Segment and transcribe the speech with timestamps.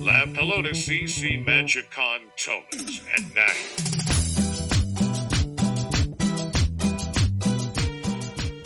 [0.00, 3.82] La pelota CC Magic con Thomas and Nash.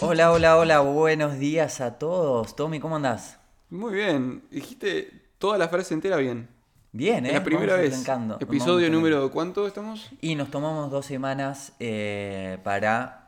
[0.00, 2.54] Hola, hola, hola, buenos días a todos.
[2.54, 3.38] Tommy, ¿cómo andás?
[3.70, 4.42] Muy bien.
[4.50, 6.48] Dijiste toda la frase entera bien.
[6.92, 7.30] Bien, ¿eh?
[7.30, 8.06] Es la primera vez.
[8.38, 10.10] Episodio número ¿cuánto estamos?
[10.20, 13.25] Y nos tomamos dos semanas eh, para...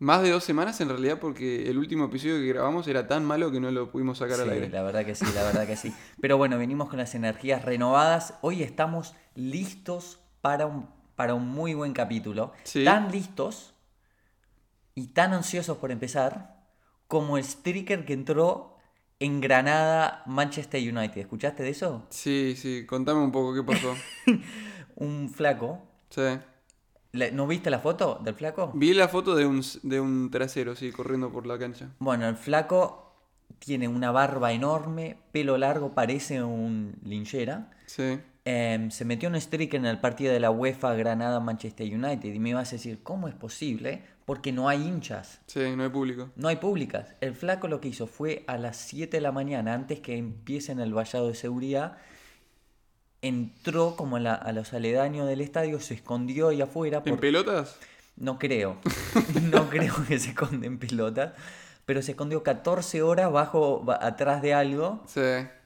[0.00, 3.50] Más de dos semanas en realidad porque el último episodio que grabamos era tan malo
[3.52, 4.68] que no lo pudimos sacar Sí, al aire.
[4.70, 5.94] la verdad que sí, la verdad que sí.
[6.22, 8.32] Pero bueno, venimos con las energías renovadas.
[8.40, 12.52] Hoy estamos listos para un, para un muy buen capítulo.
[12.64, 12.82] Sí.
[12.82, 13.74] Tan listos
[14.94, 16.64] y tan ansiosos por empezar
[17.06, 18.78] como el streaker que entró
[19.18, 21.20] en Granada Manchester United.
[21.20, 22.06] ¿Escuchaste de eso?
[22.08, 23.94] Sí, sí, contame un poco qué pasó.
[24.96, 25.78] Un flaco.
[26.08, 26.22] sí.
[27.12, 28.70] ¿No viste la foto del flaco?
[28.74, 31.88] Vi la foto de un, de un trasero, sí, corriendo por la cancha.
[31.98, 33.12] Bueno, el flaco
[33.58, 37.70] tiene una barba enorme, pelo largo, parece un linchera.
[37.86, 38.20] Sí.
[38.44, 42.50] Em, se metió un streak en el partido de la UEFA Granada-Manchester United y me
[42.50, 44.02] ibas a decir, ¿cómo es posible?
[44.24, 46.30] Porque no hay hinchas, Sí, no hay público.
[46.36, 47.14] no hay públicas.
[47.20, 50.78] El flaco lo que hizo fue a las 7 de la mañana, antes que empiecen
[50.80, 51.98] el vallado de seguridad,
[53.22, 56.98] entró como a, la- a los aledaños del estadio, se escondió ahí afuera.
[56.98, 57.76] ¿En por- pelotas?
[58.16, 58.76] No creo.
[59.50, 61.32] No creo que se esconde en pelotas.
[61.86, 65.20] Pero se escondió 14 horas bajo, ba- atrás de algo, Sí.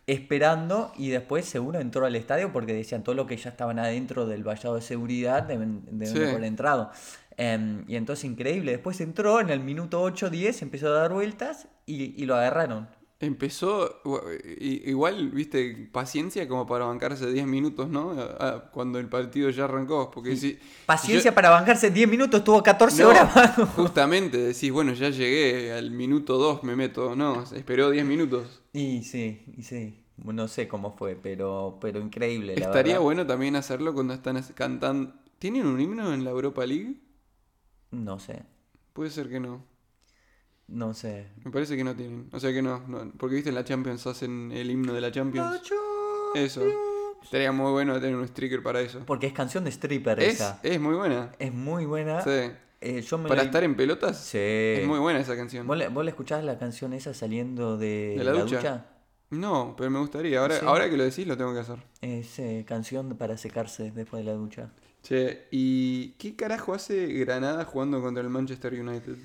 [0.07, 4.27] esperando, y después seguro entró al estadio porque decían todo lo que ya estaban adentro
[4.27, 6.23] del vallado de seguridad deben, deben Sí.
[6.23, 6.91] haber entrado.
[7.37, 8.73] Em, y entonces increíble.
[8.73, 12.89] Después entró en el minuto 8-10, empezó a dar vueltas y, y lo agarraron.
[13.25, 14.01] Empezó,
[14.61, 18.11] igual, viste, paciencia como para bancarse 10 minutos, ¿no?
[18.13, 20.11] A- a- Cuando el partido ya arrancó.
[20.11, 20.59] Porque si.
[20.87, 23.33] Paciencia yo- para bancarse 10 minutos, estuvo 14 No, horas.
[23.77, 27.15] Justamente, decís, bueno, ya llegué, al minuto 2 me meto.
[27.17, 28.63] No, esperó 10 minutos.
[28.73, 30.01] Y sí, y sí.
[30.23, 32.55] No sé cómo fue, pero, pero increíble.
[32.57, 33.03] La Estaría verdad.
[33.05, 35.13] bueno también hacerlo cuando están cantando.
[35.41, 36.95] ¿Tienen un himno en la Europa League?
[37.91, 38.43] No sé,
[38.93, 39.65] Puede ser que no.
[40.69, 41.27] No sé.
[41.45, 42.29] Me parece que no tienen.
[42.33, 45.11] O sea que no, no, porque viste en la Champions hacen el himno de la
[45.13, 45.61] Champions.
[46.35, 46.63] Eso.
[47.23, 49.01] Estaría muy bueno tener un sticker para eso.
[49.07, 50.61] Porque es canción de stripper Es, esa.
[50.63, 51.33] es muy buena.
[51.39, 52.21] Es muy buena.
[52.23, 52.51] Sí.
[52.81, 54.37] Eh, yo me Para la- estar en pelotas, Sí.
[54.39, 55.67] es muy buena esa canción.
[55.67, 58.87] ¿Vos le, vos le escuchás la canción esa saliendo de, ¿De la ducha?
[59.31, 60.39] No, pero me gustaría.
[60.41, 60.67] Ahora, Sí.
[60.67, 61.79] ahora que lo decís, lo tengo que hacer.
[62.03, 64.71] Es eh, canción para secarse después de la ducha.
[65.03, 69.17] Che, ¿y qué carajo hace Granada jugando contra el Manchester United?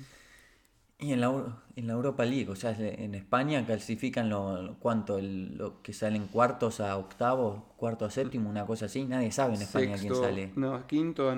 [1.02, 5.16] Y en la, en la Europa League, o sea, en España clasifican lo, lo- cuánto,
[5.16, 9.06] el, lo que salen cuartos a octavos, cuarto a séptimo, una cosa así.
[9.06, 10.52] Nadie sabe en España quién sale.
[10.56, 11.32] no, quinto a,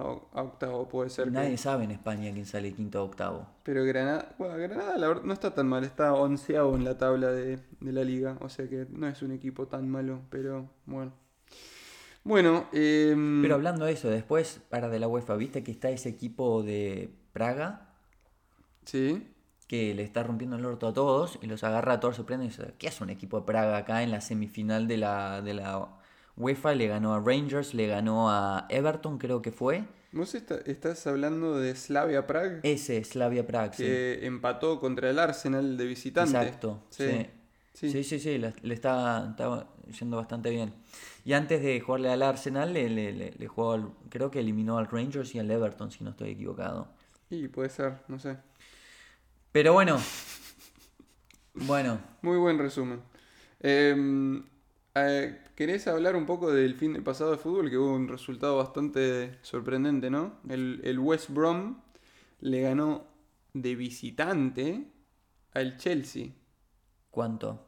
[0.00, 1.26] a octavo puede ser.
[1.26, 3.46] que- Nadie sabe en España quién sale quinto a octavo.
[3.64, 7.30] Pero Granada, bueno, Granada la verdad no está tan mal, está onceavo en la tabla
[7.32, 11.12] de, de la liga, o sea que no es un equipo tan malo, pero bueno.
[12.24, 16.08] Bueno, em, Pero hablando de eso, después, para de la UEFA, ¿viste que está ese
[16.08, 17.88] equipo de Praga?
[18.84, 19.28] Sí,
[19.68, 22.50] que le está rompiendo el orto a todos y los agarra a todos sorprenden y
[22.50, 25.88] dice, ¿qué hace un equipo de Praga acá en la semifinal de la, de la
[26.36, 26.74] UEFA?
[26.74, 29.84] Le ganó a Rangers, le ganó a Everton, creo que fue.
[30.12, 33.82] vos está- estás hablando de Slavia Prague, Ese, Slavia Praga, sí.
[33.84, 36.36] que empató contra el Arsenal de visitante.
[36.36, 37.26] Exacto, sí.
[37.74, 38.04] Sí, Sí, sí.
[38.04, 39.66] sí, sí, le, le está, está
[39.98, 40.74] yendo bastante bien.
[41.24, 44.76] Y antes de jugarle al Arsenal, le, le, le- le jugó al- creo que eliminó
[44.76, 46.88] al Rangers y al Everton, si no estoy equivocado.
[47.30, 48.36] Y puede ser, no sé.
[49.52, 50.00] Pero bueno,
[51.54, 53.02] bueno, Muy buen resumen.
[53.60, 54.42] Em,
[54.94, 57.68] eh, ¿Querés hablar un poco del fin de pasado de fútbol?
[57.68, 60.38] Que hubo un resultado bastante sorprendente, ¿no?
[60.48, 61.80] El, el West Brom
[62.40, 63.06] le ganó
[63.52, 64.86] de visitante
[65.52, 66.30] al Chelsea.
[67.12, 67.60] ¿cuánto?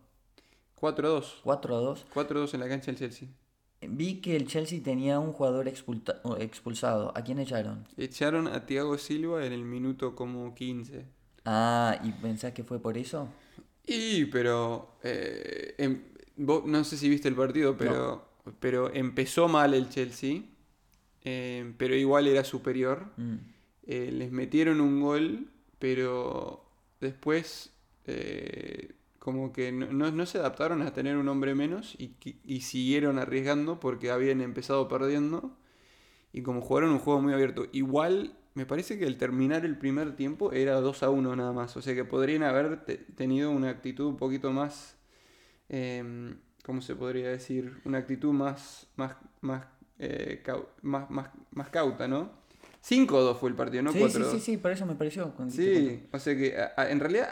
[0.81, 1.41] 4-2.
[1.45, 2.07] 4 a 2.
[2.13, 3.29] 4-2 en la cancha del Chelsea.
[3.87, 7.13] Vi que el Chelsea tenía un jugador expulsado.
[7.15, 7.87] ¿A quién echaron?
[7.97, 11.05] Echaron a Thiago Silva en el minuto como 15.
[11.45, 13.29] Ah, ¿y pensás que fue por eso?
[13.87, 14.97] Y, pero.
[15.03, 16.03] eh, em-
[16.37, 18.27] vos- no sé si viste el partido, pero,
[18.61, 20.43] pero empezó mal el Chelsea.
[21.27, 23.07] eh, pero igual era superior.
[23.17, 23.37] Mm.
[23.87, 26.65] Eh, les metieron un gol, pero
[27.01, 27.71] después.
[28.07, 32.15] eh, como que no, no- no se adaptaron a tener un hombre menos y,
[32.45, 35.57] y siguieron arriesgando porque habían empezado perdiendo.
[36.35, 40.15] Y como jugaron un juego muy abierto, igual me parece que al terminar el primer
[40.17, 41.77] tiempo era 2 a 1 nada más.
[41.77, 44.97] O sea que podrían haber te- tenido una actitud un poquito más.
[45.69, 47.81] em, ¿Cómo se podría decir?
[47.85, 48.87] Una actitud más.
[48.97, 49.65] más, más,
[49.99, 50.43] eh,
[50.83, 52.31] más, más, más cauta, ¿no?
[52.83, 54.11] 5-2 fue el partido, no sí, 4-2.
[54.11, 55.33] sí, sí, sí, por eso me pareció.
[55.49, 57.29] Sí, o sea que a- a- en realidad,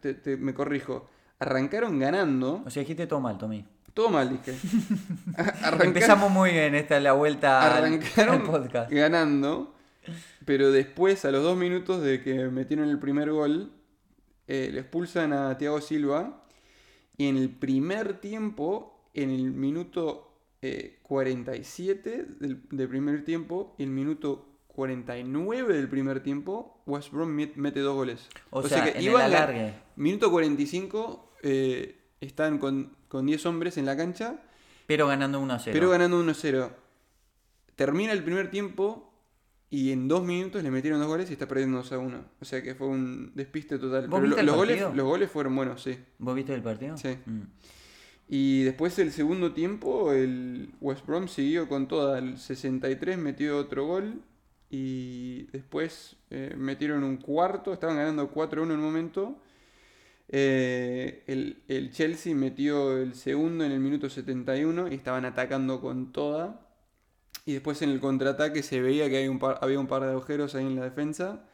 [0.00, 2.62] te- te- me corrijo, arrancaron ganando.
[2.66, 3.66] O sea, dijiste todo mal, Tommy.
[3.92, 4.54] Todo mal, dije.
[5.82, 8.90] Empezamos muy bien, esta es la vuelta al, arrancaron al podcast.
[8.90, 9.73] ganando,
[10.44, 13.72] pero después, a los dos minutos de que metieron el primer gol,
[14.46, 16.44] eh, le expulsan a Thiago Silva.
[17.16, 20.32] Y en el primer tiempo, en el minuto
[20.62, 27.36] eh, 47 del, del primer tiempo, y el minuto 49 del primer tiempo, West Brom
[27.38, 28.28] met- mete dos goles.
[28.50, 29.74] O, sea, en el iban gan- alargue.
[29.96, 34.42] Minuto 45, eh, están con, con 10 hombres en la cancha,
[34.86, 35.70] Pero ganando 1 a 0.
[35.72, 36.70] pero ganando 1-0.
[37.76, 39.13] Termina el primer tiempo
[39.70, 42.24] y en dos minutos le metieron dos goles y está perdiendo 2 a 1.
[42.40, 44.06] O sea que fue un despiste total.
[44.08, 45.98] ¿Vos Pero lo- los, goles, los goles fueron buenos, sí.
[46.18, 46.96] ¿Vos viste el partido?
[46.96, 47.16] Sí.
[47.26, 47.40] Mm.
[48.28, 52.18] Y después el segundo tiempo, el West Brom siguió con toda.
[52.18, 54.22] El 63 metió otro gol.
[54.70, 57.72] Y después eh, metieron un cuarto.
[57.72, 59.38] Estaban ganando 4-1 en un momento.
[60.28, 66.12] Eh, el, el Chelsea metió el segundo en el minuto 71 y estaban atacando con
[66.12, 66.60] toda.
[67.46, 70.10] Y después en el contraataque se veía que hay un par- había un par de
[70.10, 71.44] agujeros ahí en la defensa.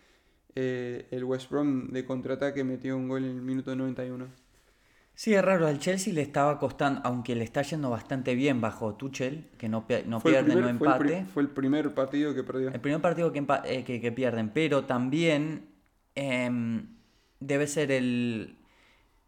[0.55, 4.27] Eh, el West Brom de contraataque metió un gol en el minuto 91.
[5.15, 8.95] Sí, es raro, al Chelsea le estaba costando, aunque le está yendo bastante bien bajo
[8.95, 11.25] Tuchel, que no, no Fue pierde, primer, no fue el empate.
[11.27, 12.69] fue el primer partido que perdió.
[12.71, 15.67] El primer partido que, eh, que, que pierden, pero también
[16.15, 16.87] em,
[17.41, 18.57] debe ser el...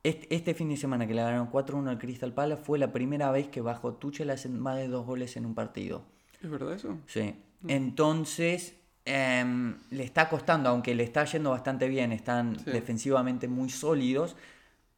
[0.03, 3.31] Este, este fin de semana que le ganaron 4-1 al Crystal Palace fue la primera
[3.31, 6.07] vez que bajo Tuchel hacen más de dos goles en un partido.
[6.43, 6.99] ¿Es verdad eso?
[7.07, 7.35] Sí.
[7.69, 8.75] Entonces,
[9.05, 12.71] em, le está costando, aunque le está yendo bastante bien, están Sí.
[12.71, 14.37] defensivamente muy sólidos.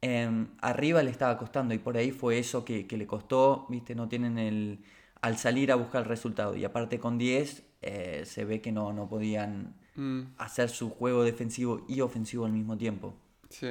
[0.01, 3.95] em, arriba le estaba costando y por ahí fue eso que, que le costó, viste,
[3.95, 4.79] no tienen el...
[5.21, 6.55] al salir a buscar el resultado.
[6.55, 11.23] Y aparte con 10 eh, se ve que no, no podían Mm, hacer su juego
[11.23, 13.15] defensivo y ofensivo al mismo tiempo.
[13.49, 13.67] sí.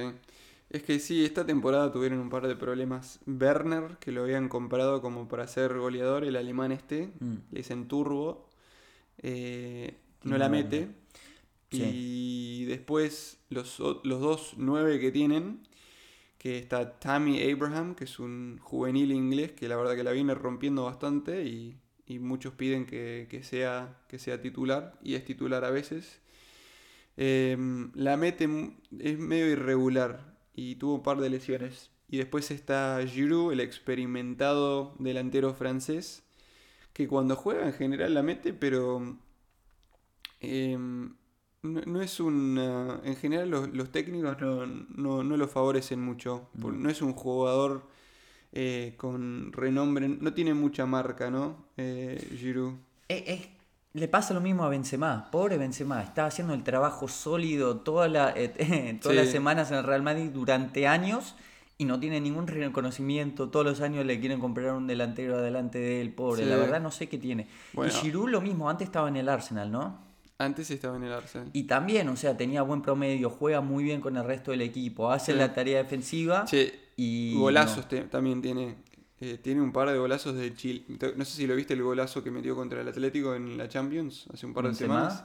[0.75, 3.21] Es que sí, esta temporada tuvieron un par de problemas.
[3.29, 7.35] Werner, que lo habían comprado como para ser goleador, el alemán este, Mm.
[7.53, 8.49] le dicen Turbo,
[9.19, 9.94] eh,
[10.25, 10.88] no la mete.
[11.71, 11.82] Sí.
[11.85, 15.61] Y después los, los dos nueve que tienen,
[16.38, 20.35] que está Tammy Abraham, que es un juvenil inglés que la verdad que la viene
[20.35, 21.76] rompiendo bastante y,
[22.06, 26.21] y muchos piden que, que sea, que sea titular y es titular a veces.
[27.17, 28.49] Em, la mete,
[28.99, 31.91] es medio irregular y tuvo un par de lesiones.
[32.09, 36.23] Y después está Giroud, el experimentado delantero francés,
[36.93, 39.17] que cuando juega en general la mete, pero
[40.41, 41.15] em,
[41.62, 42.59] no, no es un...
[43.05, 46.49] en general los, los técnicos no, no, no lo favorecen mucho.
[46.61, 46.91] por- No.
[46.91, 47.89] Es un jugador
[48.53, 51.67] eh, con renombre, no tiene mucha marca, ¿no?
[51.77, 52.75] Eh, Giroud.
[53.09, 53.54] Eh, eh,
[53.94, 58.32] le pasa lo mismo a Benzema, pobre Benzema, está haciendo el trabajo sólido toda la,
[58.37, 59.23] eh, todas Sí.
[59.23, 61.37] las semanas en el Real Madrid durante años
[61.79, 66.00] y no tiene ningún reconocimiento, todos los años le quieren comprar un delantero adelante de
[66.00, 66.49] él, pobre, Sí.
[66.50, 67.46] la verdad no sé qué tiene.
[67.73, 67.93] Bueno.
[67.93, 69.99] Y Giroud lo mismo, antes estaba en el Arsenal, ¿no?
[70.38, 71.50] Antes estaba en el Arsenal.
[71.52, 75.12] Y también, o sea, tenía buen promedio, juega muy bien con el resto del equipo,
[75.12, 75.38] hace Sí.
[75.38, 77.37] la tarea defensiva Che, y...
[77.38, 78.02] golazos no.
[78.06, 78.75] también tiene.
[79.25, 80.85] Eh, tiene un par de golazos de Chile.
[81.17, 84.26] No sé si lo viste el golazo que metió contra el Atlético en la Champions
[84.32, 85.25] hace un par de semanas.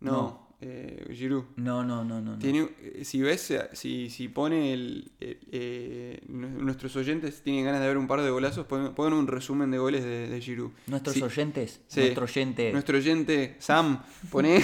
[0.00, 1.44] No, eh, Giroud.
[1.56, 2.32] No, no, no, no.
[2.32, 2.38] no.
[2.38, 7.86] Tiene, eh, si ves, si, si pone el, eh, nu- nuestros oyentes tienen ganas de
[7.88, 10.70] ver un par de golazos, pon, pon un resumen de goles de, de Giroud.
[10.86, 12.00] Nuestros oyentes, Sí.
[12.00, 12.72] nuestro oyente...
[12.72, 14.62] Nuestro oyente, Sam, pone,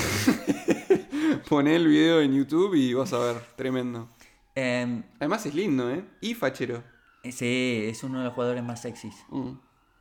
[1.48, 4.08] pone el video en YouTube y vas a ver, tremendo.
[4.54, 6.04] em, Además es lindo, ¿eh?
[6.20, 6.82] Y fachero.
[7.24, 9.14] Sí, es uno de los jugadores más sexys.
[9.30, 9.52] Mm.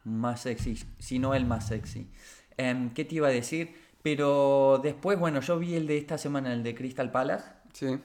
[0.06, 2.10] Más sexy, si no el más sexy.
[2.58, 3.74] Em, ¿Qué te iba a decir?
[4.02, 7.46] Pero después, bueno, yo vi el de esta semana, el de Crystal Palace.
[7.74, 8.00] Sí.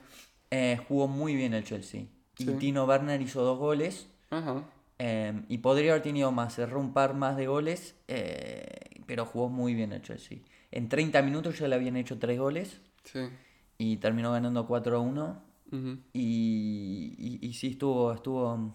[0.51, 2.07] Eh, jugó muy bien el Chelsea.
[2.39, 2.47] Y.
[2.47, 4.09] Tino Werner hizo dos goles.
[4.31, 4.65] Ajá.
[4.99, 7.95] em, y podría haber tenido más, cerró un par más de goles.
[8.09, 8.67] eh,
[9.07, 10.39] pero jugó muy bien el Chelsea.
[10.71, 12.81] En 30 minutos ya le habían hecho tres goles.
[13.05, 13.21] Sí.
[13.79, 15.43] Y terminó ganando 4 a 1.
[15.73, 15.99] Ujú.
[16.13, 18.75] Y, y, y sí estuvo, estuvo.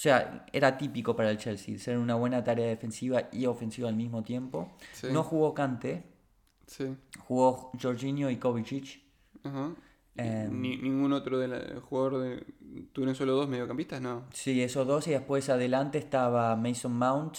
[0.00, 3.96] O sea, era típico para el Chelsea ser una buena tarea defensiva y ofensiva al
[3.96, 4.72] mismo tiempo.
[4.94, 5.08] Sí.
[5.12, 6.04] No jugó Kante,
[6.66, 6.96] Sí.
[7.18, 9.02] jugó Jorginho y Kovacic.
[9.44, 9.74] Ajá.
[10.16, 10.58] Em.
[10.58, 12.46] Ni- ningún otro de la- jugador de.
[12.94, 14.00] ¿Tuvieron solo dos mediocampistas?
[14.00, 14.24] No.
[14.32, 15.06] Sí, esos dos.
[15.06, 17.36] Y después adelante estaba Mason Mount,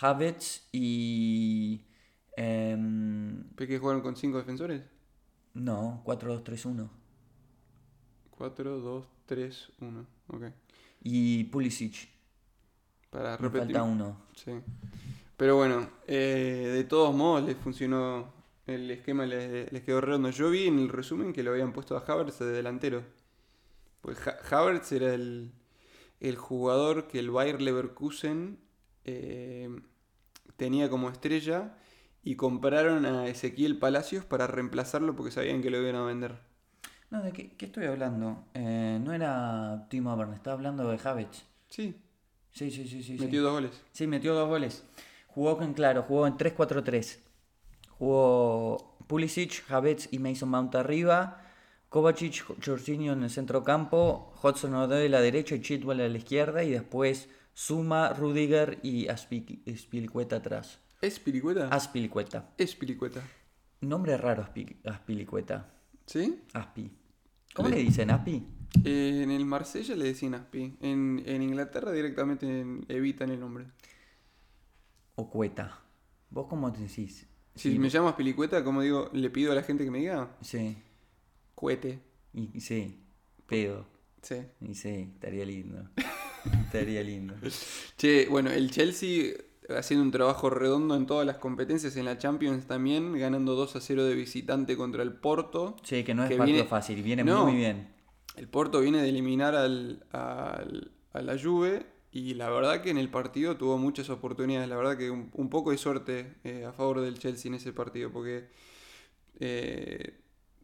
[0.00, 1.84] Havertz y.
[2.36, 4.82] em, ¿Pero que jugaron con cinco defensores?
[5.54, 6.90] no, 4-2-3-1.
[8.32, 10.04] 4, 2, 3, 1.
[10.26, 10.42] Ok.
[11.02, 12.08] Y Pulisic.
[13.10, 13.60] Para Me repetir.
[13.74, 14.22] falta uno.
[14.34, 14.52] Sí.
[15.36, 18.32] Pero bueno, eh, de todos modos les funcionó
[18.66, 20.30] El esquema les, les quedó redondo.
[20.30, 23.02] Yo vi en el resumen que lo habían puesto a Havertz de delantero.
[24.00, 25.52] Pues Ha- Havertz era el,
[26.20, 28.58] el jugador que el Bayer Leverkusen
[29.04, 29.68] eh,
[30.56, 31.76] tenía como estrella
[32.22, 36.38] y compraron a Ezequiel Palacios para reemplazarlo porque sabían que lo iban a vender.
[37.12, 38.46] No, ¿de qué, qué estoy hablando?
[38.54, 41.44] Eh, no era Timo Werner, estaba hablando de Havertz.
[41.68, 41.94] Sí,
[42.50, 43.16] Sí, sí, sí, sí.
[43.18, 43.24] sí.
[43.24, 43.82] metió dos goles.
[43.92, 44.82] Sí, metió dos goles.
[45.28, 47.18] Jugó con claro, jugó en 3-4-3.
[47.98, 51.38] Jugó Pulisic, Havertz y Mason Mount arriba.
[51.88, 54.34] Kovacic, Jorginho en el centro campo.
[54.42, 56.62] Hudson Odoi a la derecha y Chitwell a la izquierda.
[56.64, 60.78] Y después Suma, Rudiger y Aspi- Aspilicueta atrás.
[61.00, 61.68] ¿Es Pilicueta?
[61.68, 62.50] Aspilicueta.
[62.58, 63.20] es Pilicueta.
[63.80, 65.68] Nombre raro Aspi- Aspilicueta.
[66.06, 66.42] ¿Sí?
[66.52, 66.90] Aspi.
[67.54, 68.42] ¿Cómo Le- le dicen Aspi?
[68.84, 70.76] Eh, en el Marsella le decían Aspi.
[70.80, 73.66] En, en Inglaterra directamente en- evitan el nombre.
[75.14, 75.80] O Cueta.
[76.30, 77.26] ¿Vos cómo decís?
[77.54, 80.34] Si Sí, me llamas Pilicueta, como digo, le pido a la gente que me diga,
[80.40, 80.76] Sí.
[81.54, 82.00] cuete.
[82.32, 82.98] Y sí.
[83.46, 83.86] Pedo.
[84.22, 84.36] Sí.
[84.62, 85.90] Y sí, estaría lindo.
[86.66, 87.34] estaría lindo.
[87.98, 89.34] Che, bueno, el Chelsea
[89.76, 93.80] haciendo un trabajo redondo en todas las competencias, en la Champions también, ganando 2 a
[93.80, 95.76] 0 de visitante contra el Porto.
[95.82, 97.44] Sí, que no es Que partido viene- fácil, viene No.
[97.44, 97.94] muy bien.
[98.36, 102.98] El Porto viene de eliminar al, al- a la Juve y la verdad que en
[102.98, 104.68] el partido tuvo muchas oportunidades.
[104.68, 107.72] La verdad que un, un poco de suerte eh, a favor del Chelsea en ese
[107.72, 108.48] partido porque
[109.40, 110.18] eh,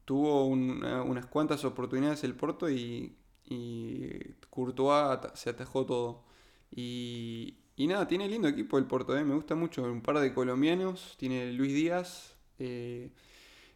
[0.05, 4.11] tuvo una- unas cuantas oportunidades el Porto y, y
[4.51, 6.25] Courtois se atajó todo.
[6.71, 9.85] Y, y nada, tiene lindo equipo el Porto, eh, me gusta mucho.
[9.85, 13.11] Un par de colombianos, tiene Luis Díaz, eh,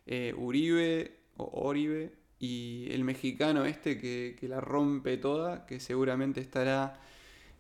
[0.07, 6.41] eh, Uribe o Oribe y el mexicano este que, que la rompe toda, que seguramente
[6.41, 7.01] estará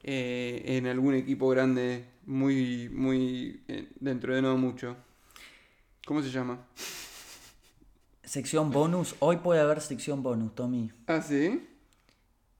[0.02, 3.62] eh, en algún equipo grande muy, muy
[4.00, 4.96] dentro de no mucho.
[6.04, 6.58] ¿Cómo se llama?
[8.24, 9.14] Sección bonus.
[9.20, 10.90] Hoy puede haber sección bonus, Tommy.
[11.06, 11.68] Ah, sí.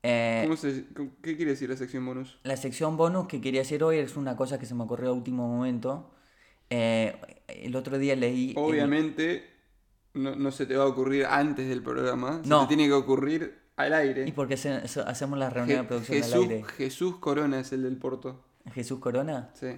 [0.02, 0.84] Eh, ¿Cómo se-
[1.22, 2.38] ¿Qué quiere decir la sección bonus?
[2.42, 5.12] la sección bonus que quería hacer hoy es una cosa que se me ocurrió a
[5.12, 6.10] último momento.
[6.70, 7.14] Eh,
[7.46, 8.50] el otro día leí...
[8.50, 9.48] el- Obviamente
[10.14, 12.62] no, no se te va a ocurrir antes del programa, se No.
[12.62, 14.26] te tiene que ocurrir al aire.
[14.26, 16.64] ¿Y por qué se- se- hacemos la reunión Je- de producción Jesús, al aire?
[16.76, 18.44] Jesús Corona es el del Porto.
[18.74, 19.50] Jesús Corona.
[19.54, 19.68] Sí.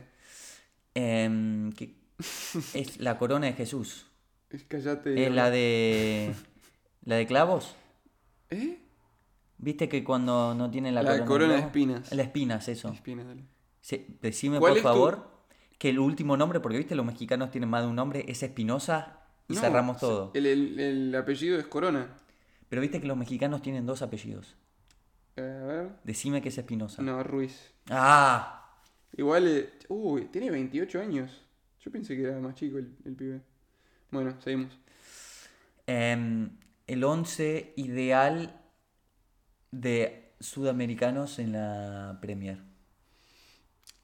[0.94, 1.94] Que-
[2.74, 4.06] es la corona de Jesús.
[4.50, 5.26] Es- Cállate.
[5.26, 6.32] Es la de...
[7.04, 7.74] ¿La de clavos?
[8.50, 8.78] ¿Eh?
[9.58, 12.12] ¿Viste que cuando no tiene la, La corona, corona de espinas.
[12.12, 12.88] La espinas, eso.
[12.92, 13.44] Espina, dale.
[13.80, 15.30] Sí, decime ¿Cuál por tu- favor
[15.78, 19.20] que el último nombre, porque viste los mexicanos tienen más de un nombre, es Espinosa
[19.48, 20.30] y No, cerramos todo.
[20.34, 22.16] El, el- el apellido es Corona.
[22.68, 24.56] Pero viste que los mexicanos tienen dos apellidos.
[25.36, 25.90] Eh, a ver.
[26.04, 27.02] Decime que es Espinosa.
[27.02, 27.72] No, Ruiz.
[27.90, 28.78] Ah,
[29.16, 29.46] Igual.
[29.48, 31.42] eh, uy, tiene 28 años.
[31.80, 33.40] Yo pensé que era más chico el, el pibe.
[34.10, 34.78] Bueno, seguimos.
[35.86, 36.50] em,
[36.86, 38.60] el 11 ideal
[39.80, 42.58] de sudamericanos en la Premier.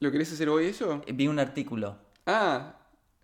[0.00, 1.02] ¿Lo querés hacer hoy eso?
[1.06, 1.98] Eh, Vi un artículo.
[2.26, 2.76] Ah,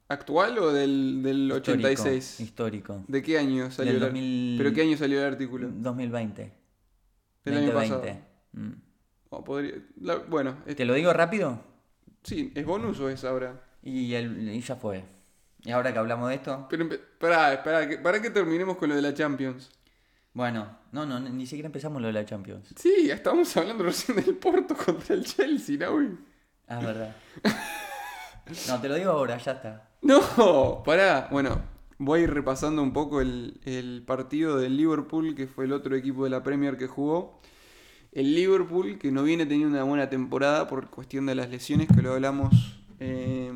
[0.09, 2.41] ¿actual o del, del histórico, 86?
[2.41, 3.05] Histórico.
[3.09, 5.69] ¿De qué año salió Del el ar- 2000 ¿Pero qué año salió el artículo?
[5.73, 6.53] 2020.
[7.45, 8.23] El año 2020.
[8.53, 8.73] Mm.
[9.31, 11.61] Oh, podría- la- bueno, es- ¿Te lo digo rápido?
[12.23, 13.63] sí, ¿es bonus o es ahora?
[13.83, 15.05] Y, el- y ya fue.
[15.65, 16.67] Y ahora que hablamos de esto.
[16.69, 19.71] Pero empe- pará, espera, que, para que terminemos con lo de la Champions.
[20.37, 22.69] Bueno, no, no, ni siquiera empezamos lo de la Champions.
[22.77, 25.97] Sí, estábamos hablando recién del Porto contra el Chelsea, ¿no?
[26.69, 27.17] Ah, es verdad.
[28.69, 29.89] No, te lo digo ahora, ya está.
[30.03, 31.29] No, pará.
[31.33, 31.63] Bueno,
[31.97, 35.97] voy a ir repasando un poco el, el partido del Liverpool, que fue el otro
[35.97, 37.41] equipo de la Premier que jugó.
[38.13, 42.03] El Liverpool, que no viene teniendo una buena temporada por cuestión de las lesiones, que
[42.03, 43.51] lo hablamos eh,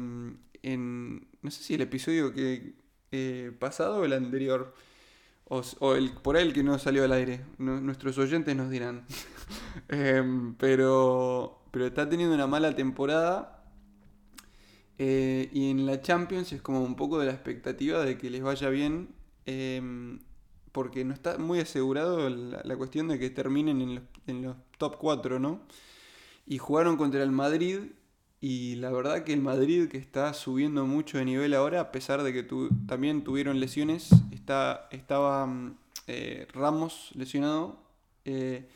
[0.63, 2.73] en, no sé si el episodio que
[3.13, 4.75] eh, pasado o el anterior,
[5.51, 7.45] o, o el, por el que no salió al aire.
[7.59, 9.07] Nu- nuestros oyentes nos dirán.
[9.89, 13.65] Em, pero, pero está teniendo una mala temporada.
[14.99, 18.43] Eh, y en la Champions es como un poco de la expectativa de que les
[18.43, 19.15] vaya bien,
[19.47, 20.21] em,
[20.73, 24.57] porque no está muy asegurado la, la cuestión de que terminen en los, en los
[24.79, 25.63] top 4, ¿no?
[26.47, 27.81] Y jugaron contra el Madrid,
[28.41, 32.23] y la verdad que el Madrid, que está subiendo mucho de nivel ahora, a pesar
[32.23, 35.75] de que tu- también tuvieron lesiones, está, estaba mm,
[36.07, 37.79] eh, Ramos lesionado,
[38.25, 38.67] eh,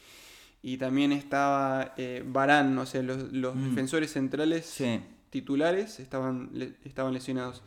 [0.62, 3.68] y también estaba eh, Varane, o sea, los, los Mm.
[3.70, 5.00] defensores centrales Sí.
[5.30, 7.62] titulares estaban, le- estaban lesionados.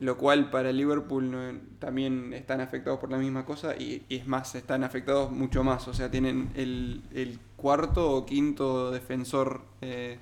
[0.00, 4.26] Lo cual para Liverpool no- también están afectados por la misma cosa y, y es
[4.26, 5.88] más, están afectados mucho más.
[5.88, 10.18] O sea, tienen el, el cuarto o quinto defensor eh,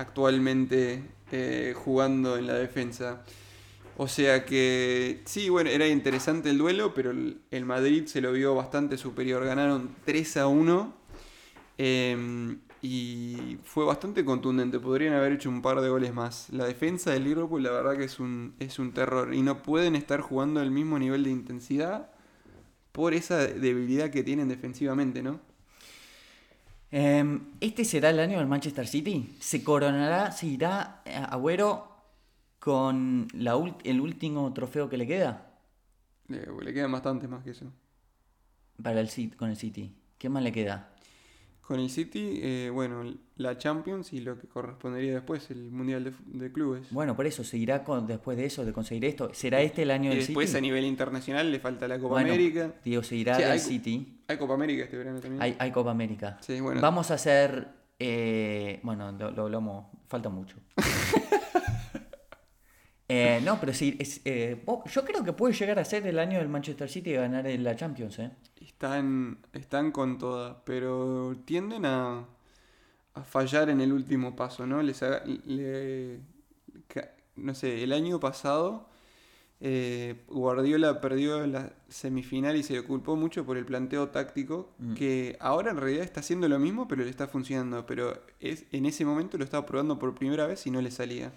[0.00, 1.02] actualmente
[1.32, 3.22] eh, jugando en la defensa.
[3.96, 8.54] O sea que sí, bueno, era interesante el duelo, pero el, Madrid se lo vio
[8.54, 9.44] bastante superior.
[9.44, 10.94] Ganaron 3 a 1
[11.78, 14.80] eh, y fue bastante contundente.
[14.80, 16.48] Podrían haber hecho un par de goles más.
[16.50, 19.34] La defensa del Liverpool, la verdad que es un, es un terror.
[19.34, 22.10] Y no pueden estar jugando al mismo nivel de intensidad
[22.92, 25.40] por esa debilidad que tienen defensivamente, ¿no?
[26.92, 29.36] Em, ¿Este será el año del Manchester City?
[29.40, 31.88] ¿Se coronará, se irá eh, Agüero
[32.58, 33.54] con la
[33.84, 35.52] el último trofeo que le queda
[36.28, 37.66] Le, le quedan bastante más que eso.
[38.82, 39.94] para el City, con el City?
[40.18, 40.88] ¿Qué más le queda?
[41.62, 43.04] Con el City, eh, bueno,
[43.36, 46.88] la Champions y lo que correspondería después, el Mundial de, de Clubes.
[46.90, 49.30] Bueno, por eso, ¿se irá con, después de eso, de conseguir esto?
[49.32, 50.58] ¿Será este el año y del después City?
[50.58, 52.74] a nivel internacional le falta la Copa Bueno, América.
[52.84, 54.16] Digo, se irá Sí, del hay- City.
[54.30, 55.42] Hay Copa América este verano también.
[55.42, 56.38] Hay, hay Copa América.
[56.40, 56.80] Sí, bueno.
[56.80, 57.66] Vamos a hacer.
[57.98, 59.86] eh, bueno, lo, lo hablamos.
[60.06, 60.56] Falta mucho.
[63.12, 63.96] Eh, no, pero sí.
[63.98, 67.14] es, eh, yo creo que puede llegar a ser el año del Manchester City y
[67.14, 68.30] ganar en la Champions, ¿eh?
[68.60, 72.24] Están, están con toda, pero tienden a,
[73.14, 74.80] a fallar en el último paso, ¿no?
[74.80, 76.20] Les haga- le-
[76.86, 78.88] ca- no sé, el año pasado
[79.60, 84.94] eh, Guardiola perdió la semifinal y se le culpó mucho por el planteo táctico, Mm.
[84.94, 87.84] que ahora en realidad está haciendo lo mismo, pero le está funcionando.
[87.86, 91.32] Pero es, en ese momento lo estaba probando por primera vez y no le salía.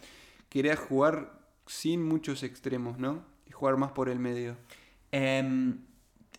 [0.49, 1.31] Quería jugar
[1.65, 3.23] sin muchos extremos, ¿no?
[3.47, 4.55] Y jugar más por el medio.
[5.11, 5.79] Em,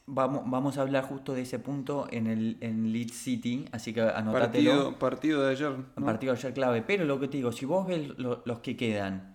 [0.06, 4.00] vamos, vamos a hablar justo de ese punto en el en Leeds City, así que
[4.02, 4.70] anótatelo.
[4.70, 5.72] Partido, partido de ayer.
[6.04, 6.82] Partido ayer clave.
[6.82, 9.33] Pero lo que te digo, si vos ves lo- los que quedan,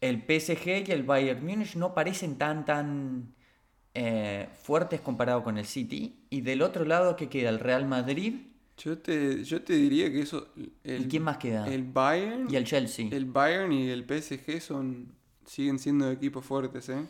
[0.00, 3.34] el PSG y el Bayern Múnich no parecen tan tan
[3.94, 6.24] eh, fuertes comparado con el City.
[6.30, 8.34] Y del otro lado que queda el Real Madrid.
[8.76, 10.48] Yo te, yo te diría que eso.
[10.84, 11.66] El, ¿Y quién más queda?
[11.66, 12.46] El Bayern.
[12.50, 13.08] y el Chelsea.
[13.10, 15.12] el Bayern y el PSG son.
[15.44, 17.02] siguen siendo equipos fuertes, ¿eh?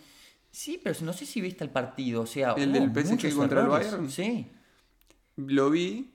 [0.51, 2.23] Sí, pero no sé si viste el partido.
[2.23, 3.67] O sea, ¿El del PSG contra el.
[3.69, 4.11] Bayern?
[4.11, 4.47] Sí.
[5.37, 6.11] Lo vi,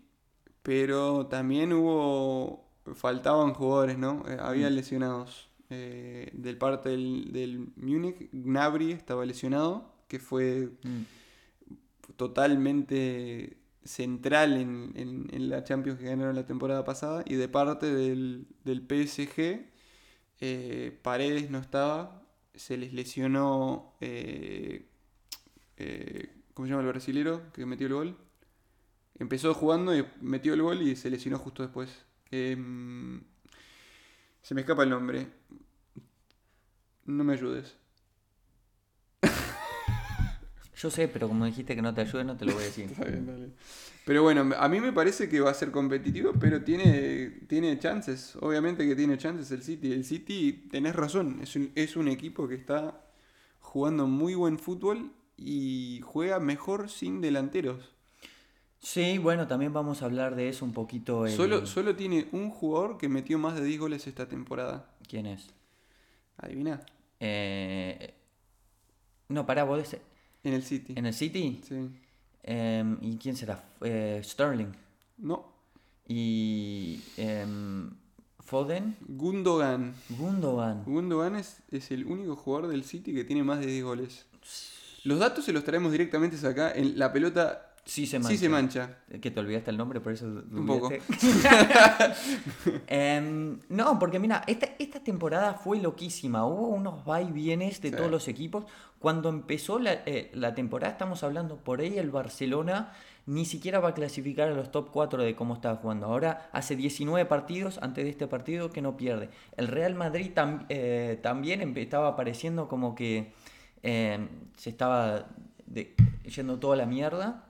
[0.63, 2.67] pero también hubo.
[2.95, 4.23] faltaban jugadores, ¿no?
[4.27, 4.73] Eh, había Mm.
[4.73, 5.49] lesionados.
[5.75, 11.03] Eh, del parte del, del Múnich, Gnabry estaba lesionado, que fue Mm.
[12.17, 17.23] totalmente central en, en- en la Champions que ganaron la temporada pasada.
[17.25, 19.65] Y de parte del, del PSG,
[20.41, 22.21] eh, Paredes no estaba,
[22.55, 23.93] se les lesionó.
[24.01, 24.85] eh,
[25.77, 28.17] eh, ¿Cómo se llama el brasilero que metió el gol?
[29.19, 31.89] Empezó jugando y metió el gol y se lesionó justo después.
[32.31, 33.21] Em,
[34.41, 35.27] se me escapa el nombre.
[37.05, 37.75] No me ayudes.
[40.75, 42.85] Yo sé, pero como dijiste que no te ayude, no te lo voy a decir.
[42.91, 43.49] Está bien, dale.
[44.05, 48.35] Pero bueno, a mí me parece que va a ser competitivo, pero tiene, tiene chances.
[48.41, 49.93] Obviamente que tiene chances el City.
[49.93, 52.99] El City, tenés razón, es un, es un equipo que está
[53.59, 57.91] jugando muy buen fútbol y juega mejor sin delanteros.
[58.79, 61.25] Sí, bueno, también vamos a hablar de eso un poquito.
[61.25, 64.89] el- Solo, solo tiene un jugador que metió más de 10 goles esta temporada.
[65.07, 65.47] ¿Quién es?
[66.37, 66.79] Adivina.
[67.19, 68.13] Eh,
[69.29, 70.01] No, pará, vos decís-
[70.43, 70.93] En el City.
[70.95, 71.61] ¿En el City?
[71.67, 71.75] Sí.
[72.43, 73.63] Em, ¿Y quién será?
[73.81, 74.71] Eh, Sterling.
[75.17, 75.45] No.
[76.07, 77.01] Y.
[77.17, 77.89] em,
[78.39, 78.97] Foden.
[79.07, 79.95] Gundogan.
[80.09, 80.83] Gundogan.
[80.83, 84.25] Gundogan es, es el único jugador del City que tiene más de 10 goles.
[85.05, 86.71] Los datos se los traemos directamente acá.
[86.73, 88.29] En la pelota Sí se mancha.
[88.31, 88.97] sí se mancha.
[89.21, 90.25] Que te olvidaste el nombre, por eso.
[90.25, 90.89] Un poco.
[92.87, 96.45] Em, no, porque mira, esta, esta temporada fue loquísima.
[96.45, 97.95] Hubo unos va y vienes de Sí.
[97.95, 98.65] todos los equipos.
[98.99, 102.93] Cuando empezó la, eh, la temporada, estamos hablando por ahí, el Barcelona
[103.25, 106.05] ni siquiera va a clasificar a los top 4 de cómo estaba jugando.
[106.07, 109.29] Ahora hace 19 partidos antes de este partido que no pierde.
[109.57, 113.33] El Real Madrid tam- eh, también estaba apareciendo como que
[113.81, 115.25] eh, se estaba
[115.65, 115.93] de-
[116.25, 117.45] yendo toda la mierda.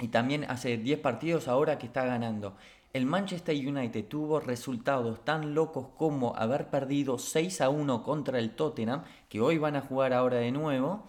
[0.00, 2.56] Y también hace 10 partidos ahora que está ganando.
[2.92, 8.50] El Manchester United tuvo resultados tan locos como haber perdido 6 a 1 contra el
[8.56, 11.06] Tottenham, que hoy van a jugar ahora de nuevo,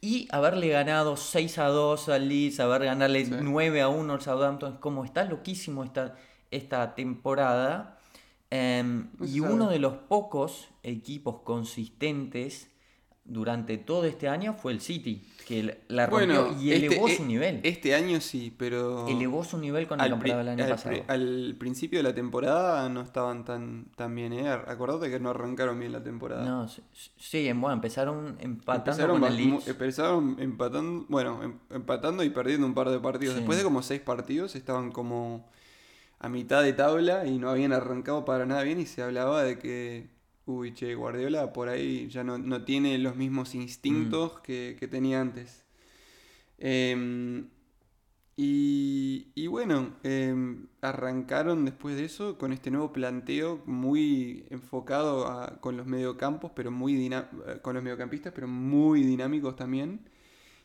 [0.00, 3.34] y haberle ganado 6 a 2 al Leeds, haber ganarle Sí.
[3.38, 4.78] 9 a 1 al Southampton.
[4.78, 6.16] Como está loquísimo esta,
[6.50, 7.98] esta temporada.
[8.48, 12.70] Em, y uno de los pocos equipos consistentes
[13.24, 17.16] durante todo este año fue el City, que la rompió Bueno, y este- elevó e-
[17.16, 17.58] su nivel.
[17.64, 19.08] Este año sí, pero.
[19.08, 20.96] elevó su nivel con el al, del año al pasado.
[21.08, 24.48] al principio de la temporada no estaban tan, tan bien, ¿eh?
[24.48, 26.44] Acordate que no arrancaron bien la temporada.
[26.44, 32.64] No, sí, bueno, empezaron empatando Empezaron, con el empezaron empatando, bueno, em- empatando y perdiendo
[32.64, 33.34] un par de partidos.
[33.34, 33.40] Sí.
[33.40, 35.48] Después de como seis partidos estaban como
[36.20, 39.58] a mitad de tabla y no habían arrancado para nada bien y se hablaba de
[39.58, 40.06] que
[40.58, 44.42] uy, che, Guardiola por ahí ya no, no tiene los mismos instintos Mm.
[44.42, 45.64] que, que tenía antes.
[46.58, 47.48] Em,
[48.36, 55.60] y, y bueno, em, arrancaron después de eso con este nuevo planteo muy enfocado a-
[55.60, 57.22] con los mediocampos, pero muy eh,
[57.62, 60.00] con los mediocampistas, pero muy dinámicos también.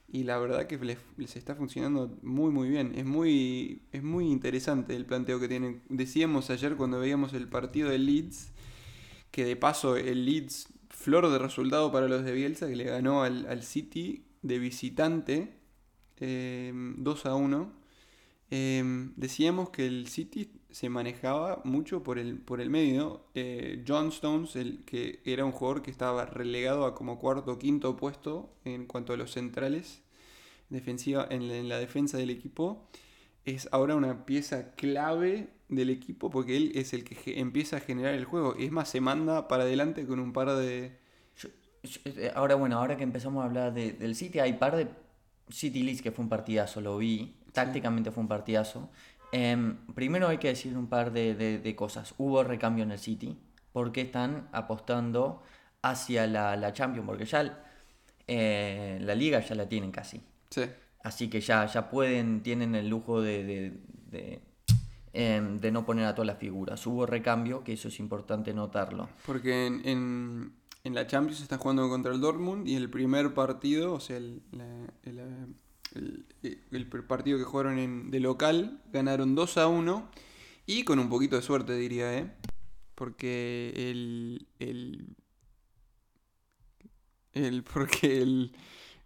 [0.07, 2.93] Y la verdad que les, les está funcionando muy muy bien.
[2.95, 5.81] Es muy, es muy interesante el planteo que tienen.
[5.89, 8.53] Decíamos ayer cuando veíamos el partido del Leeds,
[9.35, 13.21] que de paso el Leeds, flor de resultado para los de Bielsa, que le ganó
[13.21, 15.59] al, al City de visitante
[16.21, 17.73] eh, 2 a 1.
[18.51, 23.25] Eh, decíamos que el City se manejaba mucho por el, por el medio.
[23.33, 27.59] Eh, John Stones, el, que era un jugador que estaba relegado a como cuarto o
[27.59, 30.01] quinto puesto en cuanto a los centrales
[30.69, 32.87] defensiva, en la defensa del equipo,
[33.43, 38.13] es ahora una pieza clave del equipo porque él es el que empieza a generar
[38.13, 38.55] el juego.
[38.57, 40.97] Es más, se manda para adelante con un par de...
[41.37, 41.49] Yo-
[41.83, 44.87] yo- eh, Ahora, bueno, ahora que empezamos a hablar de- del City, hay par de
[45.49, 47.35] City Leeds que fue un partidazo, lo vi.
[47.51, 48.89] Tácticamente fue un partidazo.
[49.31, 52.13] Em, primero hay que decir un par de, de- de cosas.
[52.17, 53.37] Hubo recambio en el City
[53.73, 55.41] porque están apostando
[55.81, 57.63] hacia la, la Champions, porque ya
[58.27, 60.21] eh, la liga ya la tienen casi.
[60.49, 60.61] Sí,
[61.03, 64.41] Así que ya, ya pueden, tienen el lujo de, de,
[65.15, 66.85] em, de no poner a todas las figuras.
[66.85, 69.07] Hubo recambio, que eso es importante notarlo.
[69.25, 69.81] porque en,
[70.83, 74.41] en, la Champions están jugando contra el Dortmund y el primer partido, o sea, el,
[75.03, 75.55] el,
[76.71, 80.09] el- partido que jugaron de local, ganaron 2 a 1
[80.65, 82.31] y con un poquito de suerte diría, ¿eh?
[82.95, 85.15] Porque el, el,
[87.33, 88.51] el porque el,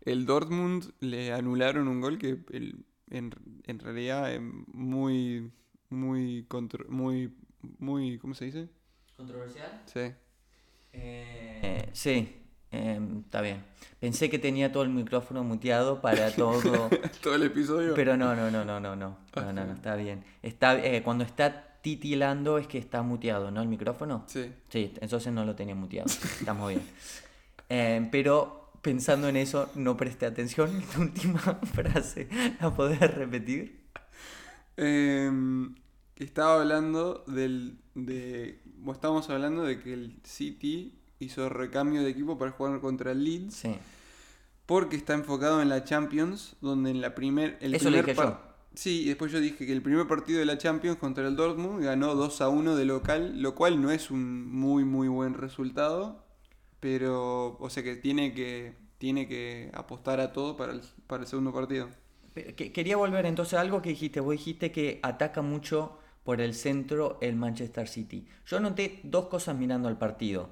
[0.02, 3.32] el Dortmund le anularon un gol que el- en,
[3.66, 4.40] en realidad es
[4.74, 5.52] muy,
[5.90, 7.34] muy, contro muy,
[7.80, 8.70] muy, ¿cómo se dice?
[9.18, 9.82] ¿Controversial?
[9.86, 10.14] Sí.
[10.94, 12.36] Eh, sí,
[12.72, 13.64] em, está bien.
[14.00, 16.90] Pensé que tenía todo el micrófono muteado para todo...
[17.22, 17.94] todo el episodio.
[17.96, 20.24] Pero no, no, no, no, no, no, no, no, no, está bien.
[20.42, 23.62] Está, eh, cuando está titilando es que está muteado, ¿no?
[23.62, 24.24] El micrófono.
[24.28, 24.52] Sí.
[24.70, 26.08] Sí, entonces no lo tenía muteado.
[26.08, 26.82] Estamos bien.
[27.68, 30.82] Em, pero pensando en eso, no presté atención.
[30.94, 31.40] Tu última
[31.74, 32.28] frase,
[32.60, 33.80] ¿la podés repetir?
[34.78, 35.30] Eh,
[36.20, 37.78] estaba hablando del.
[37.96, 43.12] De, o estábamos hablando de que el City hizo recambio de equipo para jugar contra
[43.12, 43.54] el Leeds.
[43.56, 43.76] Sí.
[44.66, 48.16] Porque está enfocado en la Champions, donde en la primer, el Eso lo primer dije
[48.16, 51.36] par- Sí, y después yo dije que el primer partido de la Champions contra el
[51.36, 55.34] Dortmund ganó 2 a 1 de local, lo cual no es un muy muy buen
[55.34, 56.24] resultado,
[56.80, 61.28] pero o sea que tiene que tiene que apostar a todo para el, para el
[61.28, 61.90] segundo partido.
[62.56, 64.20] Quería volver entonces a algo que dijiste.
[64.20, 65.98] Vos dijiste que ataca mucho
[66.30, 68.24] por el centro el Manchester City.
[68.46, 70.50] Yo noté dos cosas mirando al partido.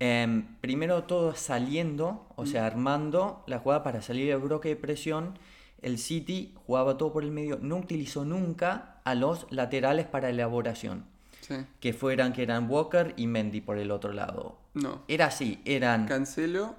[0.00, 5.38] Em, primero todo saliendo, o sea, armando la jugada para salir del bloque de presión.
[5.82, 11.04] El City jugaba todo por el medio, no utilizó nunca a los laterales para elaboración,
[11.42, 11.54] Sí.
[11.78, 14.58] que fueran que eran Walker y Mendy por el otro lado.
[14.74, 15.02] No.
[15.06, 16.74] Era así, eran Cancelo,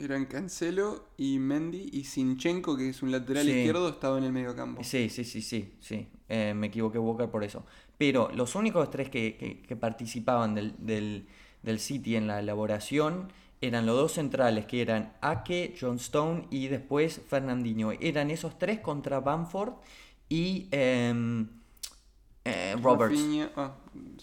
[0.00, 3.50] eran Cancelo y Mendy y Sinchenko, que es un lateral Sí.
[3.52, 4.82] izquierdo, estaba en el medio campo.
[4.84, 6.08] Sí, sí, sí, sí, sí.
[6.28, 7.64] Eh, me equivoqué Walker por eso.
[7.98, 11.26] Pero los únicos tres que, que- que participaban del, del,
[11.62, 16.68] del City en la elaboración eran los dos centrales, que eran Ake, John Stone y
[16.68, 17.92] después Fernandinho.
[17.92, 19.74] Eran esos tres contra Bamford
[20.30, 21.46] y em,
[22.44, 23.20] eh, Roberts.
[23.56, 23.74] Ah,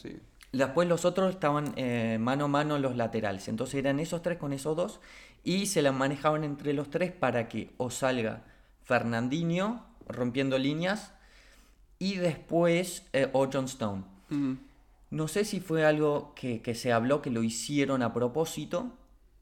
[0.02, 0.18] sí.
[0.54, 3.48] Después los otros estaban eh, mano a mano los laterales.
[3.48, 5.00] Entonces eran esos tres con esos dos.
[5.47, 8.43] Y se la manejaban entre los tres para que o salga
[8.83, 11.13] Fernandinho rompiendo líneas.
[11.99, 14.03] Y después eh, o John Stone.
[14.29, 14.57] Ujú.
[15.10, 18.91] No sé si fue algo que, que se habló, que lo hicieron a propósito.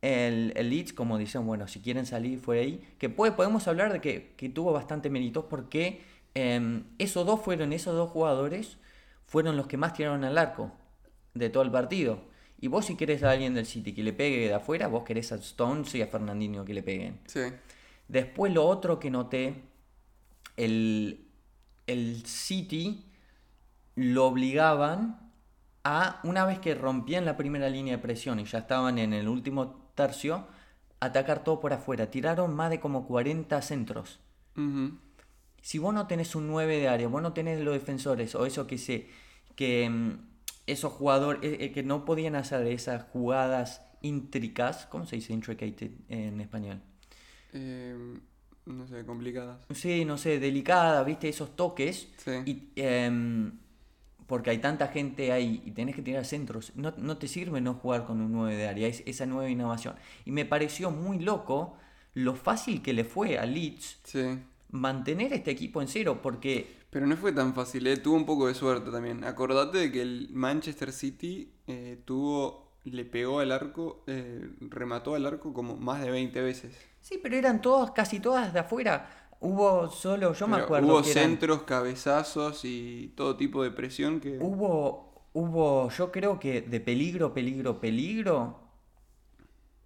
[0.03, 2.87] El, el Leeds, como dicen, bueno, si quieren salir, fue ahí.
[2.99, 6.03] Que puede, podemos hablar de que, que tuvo bastante méritos porque
[6.35, 8.77] em, esos dos fueron, esos dos jugadores
[9.25, 10.71] fueron los que más tiraron al arco
[11.33, 12.19] de todo el partido.
[12.65, 15.31] Y vos si querés a alguien del City que le pegue de afuera, vos querés
[15.31, 17.19] a Stones y a Fernandinho que le peguen.
[17.27, 17.41] Sí.
[18.07, 19.61] Después lo otro que noté,
[20.57, 21.27] el,
[21.85, 23.05] el City
[23.93, 25.29] lo obligaban
[25.83, 29.27] a, una vez que rompían la primera línea de presión y ya estaban en el
[29.27, 30.47] último tercio,
[30.99, 32.09] atacar todo por afuera.
[32.09, 34.21] Tiraron más de como 40 centros.
[35.61, 38.65] Si vos no tenés un 9 de área, vos no tenés los defensores o eso
[38.65, 39.07] que se...
[39.55, 40.34] que mm,
[40.67, 45.91] esos jugadores eh, eh, que no podían hacer esas jugadas intricas, ¿cómo se dice intricate
[46.09, 46.81] en español?
[47.53, 47.95] Eh,
[48.65, 49.59] no sé, complicadas.
[49.73, 52.09] Sí, no sé, delicada, viste, esos toques.
[52.17, 52.31] Sí.
[52.45, 53.51] Y em,
[54.27, 57.75] porque hay tanta gente ahí y tenés que tirar centros, no, no te sirve no
[57.75, 59.95] jugar con un 9 de área, es esa nueva innovación.
[60.25, 61.77] Y me pareció muy loco
[62.15, 64.39] lo fácil que le fue a Leeds Sí.
[64.71, 67.97] mantener este equipo en cero, porque Pero no fue tan fácil, ¿eh?
[67.97, 69.25] tuvo un poco de suerte también.
[69.25, 75.25] Acordate de que el Manchester City eh, tuvo, le pegó al arco, eh, remató al
[75.25, 76.73] arco como más de 20 veces.
[77.01, 79.09] sí, pero eran todas, casi todas de afuera.
[79.41, 84.21] Hubo solo, yo me acuerdo hubo que eran- centros, cabezazos y todo tipo de presión
[84.21, 84.37] que...
[84.39, 88.57] Hubo, hubo, yo creo que de peligro, peligro, peligro,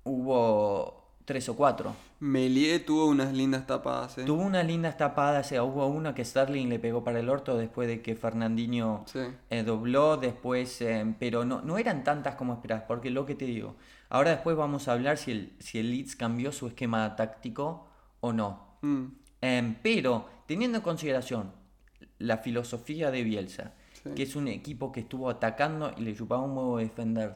[0.04, 1.96] hubo tres o cuatro.
[2.20, 4.24] Melie tuvo unas lindas tapadas, ¿eh?
[4.26, 7.58] Tuvo unas lindas tapadas, o sea, hubo una que Sterling le pegó para el orto
[7.58, 9.20] después de que Fernandinho Sí.
[9.50, 13.46] eh, dobló, después, eh, pero no, no eran tantas como esperás, porque lo que te
[13.46, 13.76] digo,
[14.10, 17.88] ahora después vamos a hablar si el, si el Leeds cambió su esquema táctico
[18.20, 18.78] o no.
[18.82, 19.06] Mm,
[19.42, 21.54] Em, pero teniendo en consideración
[22.18, 24.10] la filosofía de Bielsa, Sí.
[24.14, 27.36] que es un equipo que estuvo atacando y le chupaba un huevo defender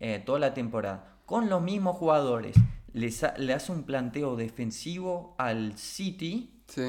[0.00, 2.56] eh, toda la temporada, con los mismos jugadores,
[2.94, 6.82] les ha- le hace un planteo defensivo al City sí.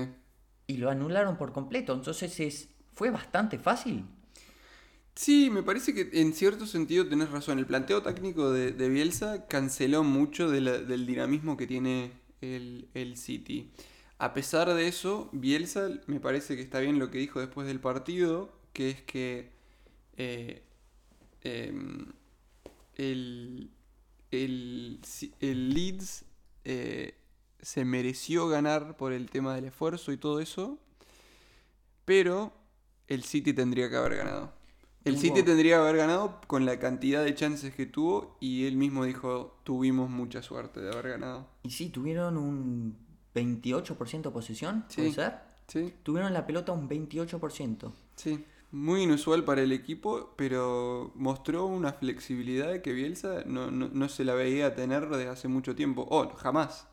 [0.67, 1.93] y lo anularon por completo.
[1.93, 4.05] Entonces es, fue bastante fácil.
[5.15, 7.57] Sí, me parece que en cierto sentido tenés razón.
[7.59, 12.89] El planteo técnico de, de Bielsa canceló mucho de la- del dinamismo que tiene el,
[12.93, 13.71] el City.
[14.17, 17.79] A pesar de eso, Bielsa me parece que está bien lo que dijo después del
[17.79, 19.51] partido, que es que
[20.17, 20.63] eh,
[21.43, 22.13] em,
[22.95, 23.71] el,
[24.31, 24.99] el,
[25.39, 26.25] el Leeds
[26.63, 27.15] eh,
[27.61, 30.79] se mereció ganar por el tema del esfuerzo y todo eso,
[32.05, 32.53] pero
[33.07, 34.53] el City tendría que haber ganado.
[35.03, 38.75] El City tendría que haber ganado con la cantidad de chances que tuvo y él
[38.75, 41.47] mismo dijo, tuvimos mucha suerte de haber ganado.
[41.61, 42.97] Y sí, tuvieron un
[43.35, 45.33] 28% de posesión, ¿puede ser?
[45.67, 47.91] Sí, Tuvieron la pelota un 28%.
[48.15, 48.45] sí.
[48.75, 54.25] Muy inusual para el equipo, pero mostró una flexibilidad que Bielsa no, no, no se
[54.25, 56.05] la veía tener desde hace mucho tiempo.
[56.09, 56.85] O jamás.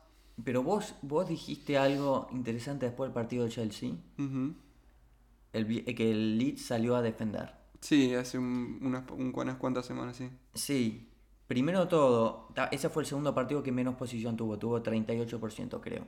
[0.45, 3.91] Pero vos, vos dijiste algo interesante después del partido de Chelsea,
[5.51, 7.53] el, vi- que el Leeds salió a defender.
[7.81, 10.29] Sí, hace un- unas, un- unas cuantas semanas, sí.
[10.53, 11.09] Sí,
[11.47, 16.07] primero todo, ese fue el segundo partido que menos posición tuvo, tuvo 38% creo.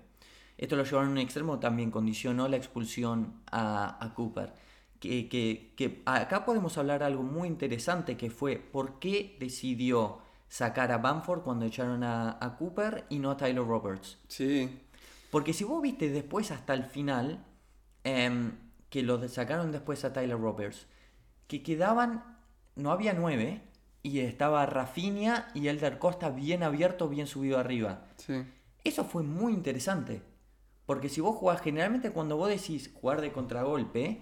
[0.58, 4.54] Esto lo llevaron a un extremo, también condicionó la expulsión a, a Cooper.
[5.00, 10.92] Que, que- que acá podemos hablar algo muy interesante que fue por qué decidió sacar
[10.92, 14.18] a Bamford cuando echaron a, a Cooper y no a Tyler Roberts.
[14.28, 14.80] Sí,
[15.32, 17.44] Porque si vos viste después hasta el final,
[18.04, 18.54] em,
[18.90, 20.86] que lo de- sacaron después a Tyler Roberts,
[21.48, 22.24] que quedaban,
[22.76, 23.62] no había nueve,
[24.02, 28.06] y estaba Rafinha y Elder Costa bien abierto, bien subido arriba.
[28.18, 28.44] sí.
[28.84, 30.22] Eso fue muy interesante.
[30.86, 34.22] Porque si vos jugás, generalmente cuando vos decís jugar de contragolpe,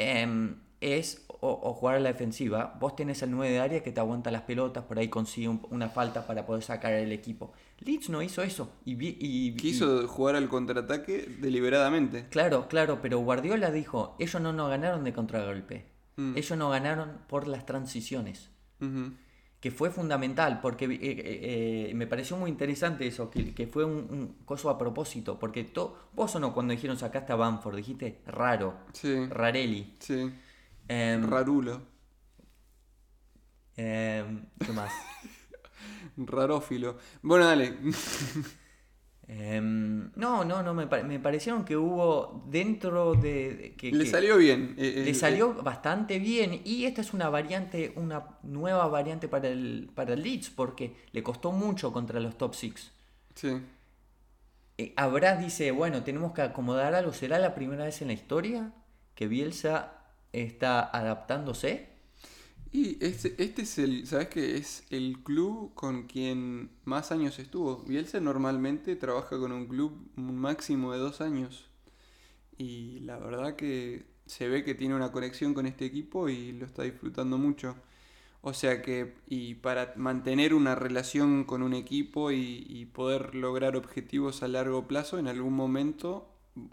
[0.00, 3.92] em, es o, o jugar a la defensiva, vos tenés el 9 de área que
[3.92, 7.52] te aguanta las pelotas, por ahí consigue un- una falta para poder sacar el equipo.
[7.78, 8.70] Leeds no hizo eso.
[8.84, 12.26] Y, Quiso jugar al contraataque deliberadamente.
[12.28, 15.86] Claro, claro, pero Guardiola dijo, ellos no nos ganaron de contragolpe,
[16.16, 16.36] Mm.
[16.36, 18.50] ellos nos ganaron por las transiciones.
[19.60, 23.84] Que fue fundamental, porque eh, eh, eh, me pareció muy interesante eso, que, que fue
[23.84, 27.76] un, un coso a propósito, porque to- vos o no cuando dijeron sacaste a Bamford,
[27.76, 30.32] dijiste raro, Sí, Rarelli, sí.
[30.88, 31.82] em, Rarulo.
[33.76, 34.92] em, ¿qué más?
[36.16, 36.96] Rarófilo.
[37.22, 37.74] Bueno, dale.
[39.32, 43.54] Em, no, no, no, me, pare- me parecieron que hubo dentro de...
[43.54, 44.74] de- que, Le que- salió bien.
[44.76, 49.28] eh, eh, Le eh, salió bastante bien y esta es una variante, una nueva variante
[49.28, 52.90] para el, para el Leeds porque le costó mucho contra los top 6.
[53.34, 53.60] Sí.
[54.96, 57.12] Habrá dice, bueno, tenemos que acomodar algo.
[57.12, 58.72] ¿Será la primera vez en la historia
[59.14, 59.92] que Bielsa
[60.32, 61.89] está adaptándose?
[62.72, 64.56] Y este, este es el, ¿sabes qué?
[64.56, 67.78] Es el club con quien más años estuvo.
[67.84, 71.68] Bielsa normalmente trabaja con un club máximo de dos años.
[72.58, 76.66] Y la verdad que se ve que tiene una conexión con este equipo y lo
[76.66, 77.76] está disfrutando mucho.
[78.42, 83.76] O sea que, y para mantener una relación con un equipo y, y poder lograr
[83.76, 86.28] objetivos a largo plazo, en algún momento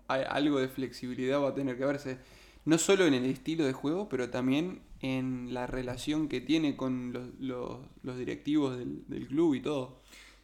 [0.07, 2.19] hay- algo de flexibilidad va a tener que verse.
[2.65, 7.13] No solo en el estilo de juego, pero también en la relación que tiene con
[7.13, 10.01] los, los- los directivos del, del club y todo.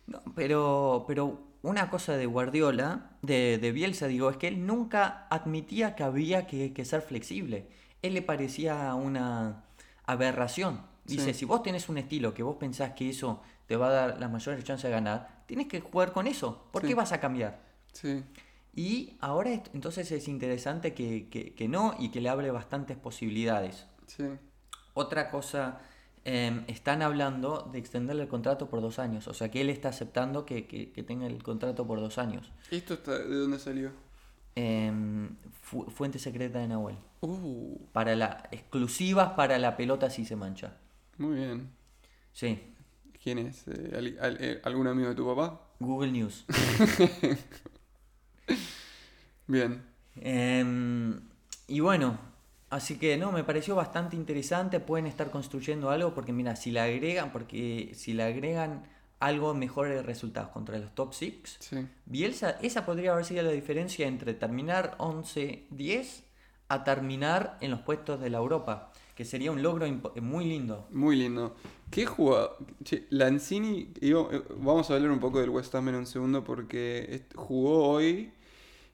[0.08, 5.28] No, pero, pero una cosa de Guardiola, de, de Bielsa, digo, es que él nunca
[5.30, 7.68] admitía que había que, que ser flexible.
[8.02, 9.64] Él le parecía una
[10.06, 10.82] aberración.
[11.06, 11.40] Dice, Sí.
[11.40, 14.30] si vos tenés un estilo que vos pensás que eso te va a dar las
[14.32, 16.68] mayores chances de ganar, tienes que jugar con eso.
[16.72, 16.90] ¿Por Sí.
[16.90, 17.62] qué vas a cambiar?
[17.94, 18.24] Sí,
[18.76, 23.86] Y ahora entonces es interesante que, que- que no y que le abre bastantes posibilidades.
[24.08, 24.24] Sí.
[24.94, 25.80] Otra cosa,
[26.26, 29.28] em, están hablando de extenderle el contrato por dos años.
[29.28, 32.52] O sea que él está aceptando que, que- que tenga el contrato por dos años.
[32.72, 33.92] ¿Esto está, de dónde salió?
[34.56, 36.98] Em, fu- fuente secreta de Nahuel.
[37.22, 40.78] Uh, Para la, exclusivas para la pelota si se mancha.
[41.18, 41.72] muy bien.
[42.34, 42.70] Sí,
[43.24, 43.66] ¿Quién es?
[43.70, 45.62] Eh, al- al- eh, ¿Algún amigo de tu papá?
[45.80, 46.46] Google News.
[49.48, 49.84] Bien.
[50.16, 51.22] Em,
[51.68, 52.18] y bueno,
[52.74, 54.80] así que no, me pareció bastante interesante.
[54.80, 58.84] Pueden estar construyendo algo porque mira, si le agregan, porque si le agregan
[59.20, 61.88] algo mejores resultados contra los top 6, Sí.
[62.06, 66.24] Bielsa, esa podría haber sido la diferencia entre terminar 11-10
[66.68, 69.88] a terminar en los puestos de la Europa, que sería un logro
[70.22, 70.88] muy lindo.
[70.92, 71.56] Muy lindo.
[71.90, 72.58] ¿Qué jugador?
[72.84, 76.44] Che, Lanzini, digo, eh, vamos a hablar un poco del West Ham en un segundo
[76.44, 78.32] porque jugó hoy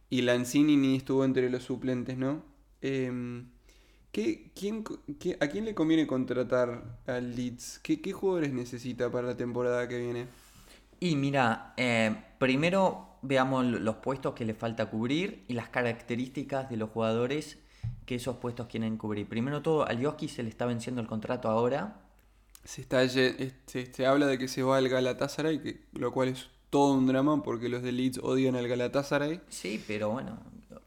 [0.10, 2.44] y Lanzini ni estuvo entre los suplentes, ¿no?
[2.82, 3.48] Em,
[4.12, 4.84] ¿qué, quién,
[5.20, 7.80] qué- ¿A quién le conviene contratar al Leeds?
[7.84, 10.28] ¿Qué, qué jugadores necesita para la temporada que viene?
[11.00, 16.78] Y mira, eh, primero veamos los puestos que le falta cubrir y las características de
[16.78, 17.58] los jugadores
[18.06, 19.28] que esos puestos quieren cubrir.
[19.28, 22.02] Primero todo, a Lioski se le está venciendo el contrato ahora.
[22.64, 26.48] Se, está, se, se habla de que se va al Galatasaray, que, lo cual es
[26.70, 29.42] todo un drama porque los de Leeds odian al Galatasaray.
[29.50, 30.40] Sí, pero bueno,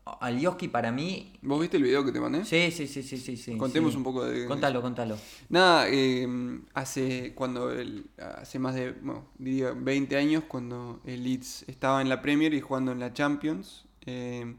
[0.05, 1.33] a Lioski para mí...
[1.43, 2.45] ¿Vos viste el video que te mandé?
[2.45, 3.37] Sí, sí, sí, sí, sí.
[3.37, 3.99] sí Contemos sí.
[3.99, 4.47] un poco de...
[4.47, 5.17] Contalo, contalo.
[5.49, 6.27] Nada, eh,
[6.75, 12.09] hace cuando el- hace más de, bueno, diría 20 años, cuando el Leeds estaba en
[12.09, 14.57] la Premier y jugando en la Champions, eh,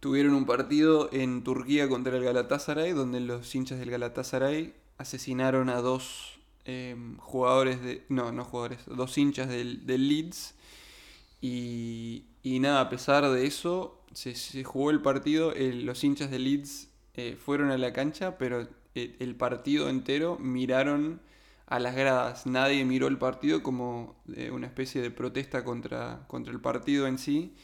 [0.00, 5.76] tuvieron un partido en Turquía contra el Galatasaray, donde los hinchas del Galatasaray asesinaron a
[5.80, 10.54] dos eh, jugadores de, no, no jugadores, dos hinchas del, del Leeds
[11.40, 16.88] y, y nada, a pesar de eso, se, jugó el partido, los hinchas de Leeds
[17.14, 21.20] eh, fueron a la cancha, pero eh, el partido entero miraron
[21.66, 22.46] a las gradas.
[22.46, 27.18] Nadie miró el partido como eh, una especie de protesta contra, contra el partido en
[27.18, 27.54] sí.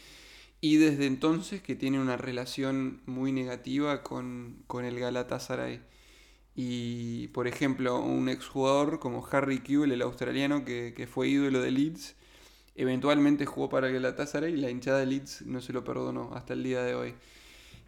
[0.61, 5.81] Y desde entonces que tiene una relación muy negativa con, con el Galatasaray.
[6.55, 11.71] Y por ejemplo, un exjugador como Harry Kewell, el australiano que, que fue ídolo de
[11.71, 12.17] Leeds,
[12.79, 16.55] eventualmente jugó para el Galatasaray y la hinchada de Leeds no se lo perdonó hasta
[16.55, 17.15] el día de hoy.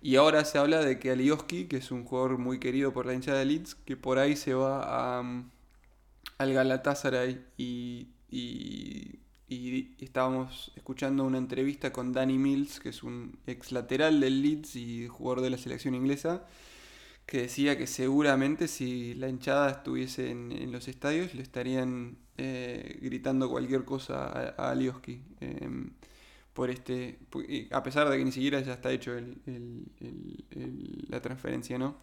[0.03, 3.15] Y ahora se habla de que Alioski, que es un jugador muy querido por la
[3.15, 5.51] hinchada de Leeds, que por ahí se va mm,
[6.39, 13.39] al Galatasaray y, y, y estábamos escuchando una entrevista con Danny Mills, que es un
[13.47, 16.47] ex lateral del Leeds y jugador de la selección inglesa,
[17.27, 22.99] que decía que seguramente si la hinchada estuviese en, en los estadios le estarían eh,
[23.03, 25.21] gritando cualquier cosa a, a Alioski.
[25.41, 25.91] em,
[26.55, 27.19] por este,
[27.71, 31.79] a pesar de que ni siquiera ya está hecho el- el- el- el- la transferencia,
[31.79, 31.97] ¿no?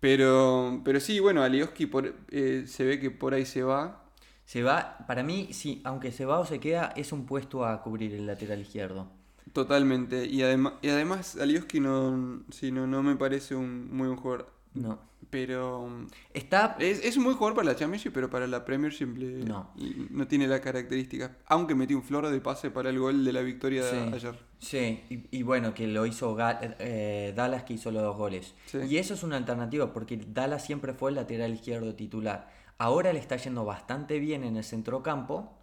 [0.00, 4.04] Pero, pero sí, bueno, Alioski por, eh, se ve que por ahí se va.
[4.44, 7.80] Se va, para mí, sí, aunque se va o se queda, es un puesto a
[7.82, 9.08] cubrir el lateral izquierdo.
[9.52, 10.26] Totalmente.
[10.26, 14.52] Y, además y además, Alioski no, sí, no, no me parece un muy buen jugador.
[14.74, 14.98] No.
[15.30, 19.16] Pero um, Está es, es un buen jugador para la Championship, pero para la Premiership
[19.16, 19.70] le- No.
[20.10, 21.36] no tiene la característica.
[21.46, 24.38] Aunque metió un flor de pase para el gol de la victoria de ayer.
[24.58, 28.54] Sí, y, y bueno, que lo hizo Ga- eh, Dallas, que hizo los dos goles.
[28.66, 28.78] Sí.
[28.88, 32.50] Y eso es una alternativa, porque Dallas siempre fue el lateral izquierdo titular.
[32.78, 35.56] Ahora le está yendo bastante bien en el centrocampo,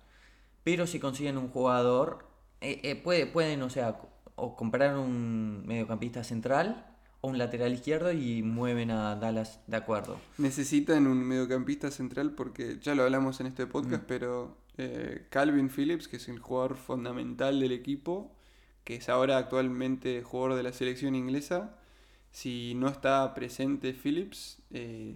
[0.64, 2.28] pero si consiguen un jugador,
[2.62, 4.00] eh, eh, puede, pueden, o sea,
[4.36, 6.88] o comprar un mediocampista central
[7.22, 10.20] o un lateral izquierdo y mueven a Dallas de acuerdo.
[10.38, 13.70] Necesitan un mediocampista central porque ya lo hablamos en este Mm.
[13.70, 18.32] podcast, pero eh, Calvin Phillips, que es el jugador fundamental del equipo,
[18.84, 21.78] que es ahora actualmente jugador de la selección inglesa,
[22.32, 25.16] si no está presente Phillips, eh,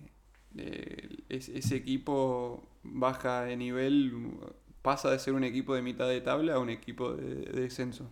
[0.58, 4.14] eh, es- ese equipo baja de nivel,
[4.82, 8.12] pasa de ser un equipo de mitad de tabla a un equipo de, de descenso.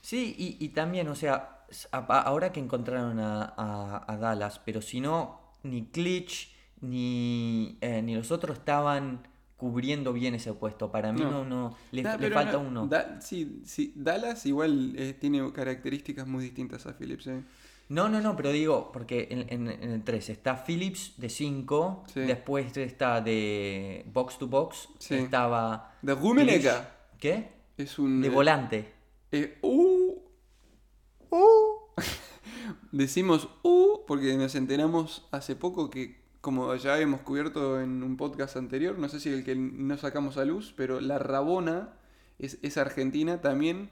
[0.00, 1.53] Sí, y, y también, o sea,
[1.92, 6.48] ahora que encontraron a, a- a Dallas, pero si no, ni Klitsch
[6.80, 10.90] ni, eh, ni los otros estaban cubriendo bien ese puesto.
[10.90, 11.30] Para mí No.
[11.30, 12.86] no, no, le, Nah, le pero falta no, uno.
[12.86, 17.26] Da- sí, sí, Dallas igual eh, tiene características muy distintas a Phillips.
[17.28, 17.42] eh.
[17.88, 22.04] No, no, no, pero digo, porque en, en- en el 3 está Phillips de 5,
[22.12, 22.20] Sí.
[22.20, 25.94] después está de box to box, estaba...
[26.02, 26.90] De Rumenega.
[27.18, 27.48] ¿Qué?
[27.76, 28.20] Es un.
[28.22, 28.92] De volante.
[29.32, 29.93] eh, uh.
[32.98, 38.56] Decimos uh porque nos enteramos hace poco que, como ya hemos cubierto en un podcast
[38.56, 41.94] anterior, no sé si el que no sacamos a luz, pero la Rabona
[42.38, 43.90] es, es argentina también.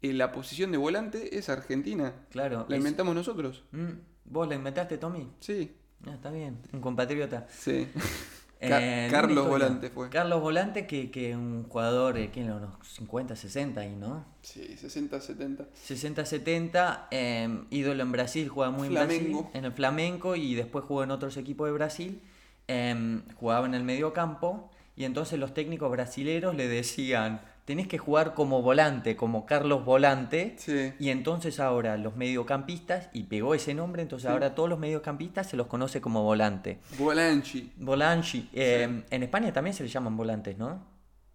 [0.00, 2.14] eh, la posición de volante es argentina.
[2.30, 2.64] Claro.
[2.68, 3.64] La es- inventamos nosotros.
[3.72, 3.90] Mm,
[4.26, 5.28] ¿Vos la inventaste, Tommy?
[5.40, 5.74] Sí.
[6.06, 7.46] Ah, está bien, un compatriota.
[7.50, 7.86] Sí.
[8.60, 9.46] Eh, Ca- Carlos.
[9.46, 10.10] Volante fue.
[10.10, 12.56] Carlos Volante, que, que un jugador, eh, ¿quién era?
[12.56, 14.24] Unos 50, 60 ahí, ¿no?
[14.42, 15.64] Sí, 60, 70.
[15.86, 19.40] 60-70, eh, ídolo en Brasil, juega muy en Flamengo.
[19.42, 22.22] Brasil, en el Flamenco y después jugó en otros equipos de Brasil.
[22.70, 27.98] eh, jugaba en el medio campo y entonces los técnicos brasileros le decían, tenés que
[27.98, 30.54] jugar como volante, como Carlos Volante.
[30.56, 30.94] Sí.
[30.98, 35.58] Y entonces ahora los mediocampistas, y pegó ese nombre, entonces ahora todos los mediocampistas se
[35.58, 36.78] los conoce como volante.
[36.98, 37.70] Volanchi.
[37.76, 38.48] Volanchi.
[38.54, 40.82] eh, En España también se le llaman volantes, ¿no?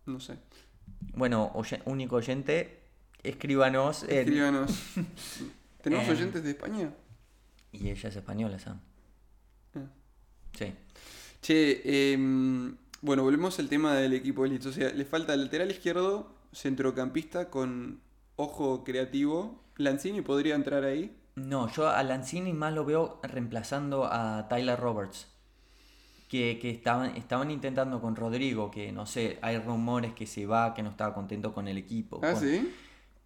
[0.08, 0.34] No sé.
[1.14, 2.80] Bueno, oye- único oyente,
[3.22, 4.02] escríbanos.
[4.04, 4.72] en- Escríbanos.
[5.84, 6.12] ¿Tenemos Eh.
[6.14, 6.92] oyentes de España?
[7.72, 8.80] Y ella es española, Sam.
[9.76, 9.82] Ah.
[10.58, 10.74] Sí.
[11.42, 14.70] Che, em, bueno, volvemos al tema del equipo elite.
[14.70, 18.00] O sea, le falta lateral izquierdo, centrocampista con
[18.38, 19.62] ojo creativo.
[19.76, 21.16] Lanzini podría entrar ahí.
[21.36, 25.28] No, yo a Lanzini más lo veo reemplazando a Tyler Roberts.
[26.30, 30.74] Que, que estaban, estaban intentando con Rodrigo, que no sé, hay rumores que se va,
[30.74, 32.22] que no estaba contento con el equipo.
[32.24, 32.74] Ah, con- sí.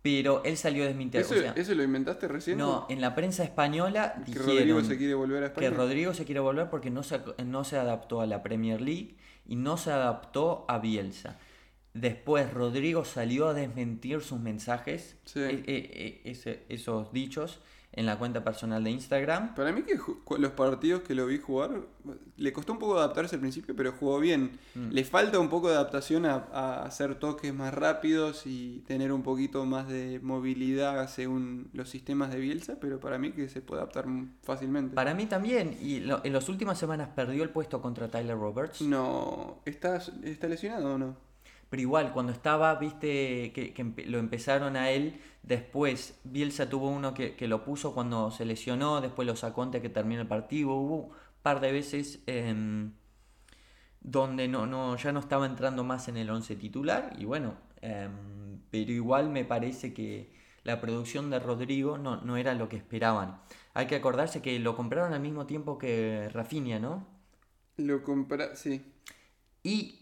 [0.02, 1.22] Pero él salió a desmentir.
[1.22, 2.58] ¿Eso, o sea, eso lo inventaste recién?
[2.58, 5.70] no, en la prensa española Que dijeron Rodrigo se quiere volver a que España.
[5.84, 9.16] Rodrigo se quiere volver porque no se, no se adaptó a la Premier League
[9.48, 11.40] y no se adaptó a Bielsa.
[11.94, 15.40] Después Rodrigo salió a desmentir sus mensajes, Sí.
[15.40, 17.60] e- e- e- ese- esos dichos,
[17.98, 19.54] en la cuenta personal de Instagram.
[19.56, 20.00] Para mí que
[20.38, 21.72] los partidos que lo vi jugar,
[22.38, 24.52] le costó un poco adaptarse al principio, pero jugó bien.
[24.76, 24.92] Mm.
[24.92, 29.24] Le falta un poco de adaptación a, a hacer toques más rápidos y tener un
[29.24, 33.82] poquito más de movilidad según los sistemas de Bielsa, pero para mí que se puede
[33.82, 34.06] adaptar
[34.44, 34.96] fácilmente.
[34.96, 38.82] Para mí también, y lo- en las últimas semanas perdió el puesto contra Tyler Roberts.
[38.82, 41.27] No, ¿está, ¿está lesionado o no?
[41.70, 47.14] Pero igual, cuando estaba, viste, que, que lo empezaron a él, después Bielsa tuvo uno
[47.14, 50.72] que, que lo puso cuando se lesionó, después lo sacó antes que termine el partido.
[50.76, 51.12] Hubo un
[51.42, 52.94] par de veces em,
[54.02, 58.60] donde no, no, ya no estaba entrando más en el 11 titular, y bueno, em,
[58.72, 60.32] pero igual me parece que
[60.64, 63.40] la producción de Rodrigo no, no era lo que esperaban.
[63.74, 67.06] Hay que acordarse que lo compraron al mismo tiempo que Rafinha, ¿no?
[67.78, 68.56] Lo compra...
[68.56, 68.82] Sí.
[69.64, 69.97] Y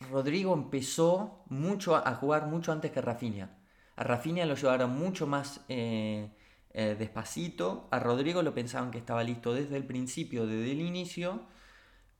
[0.00, 3.58] Rodrigo empezó mucho a a jugar mucho antes que Rafinha.
[3.96, 6.30] A Rafinha lo llevaron mucho más eh,
[6.70, 7.88] eh, despacito.
[7.90, 11.40] A Rodrigo lo pensaban que estaba listo desde el principio, desde el inicio,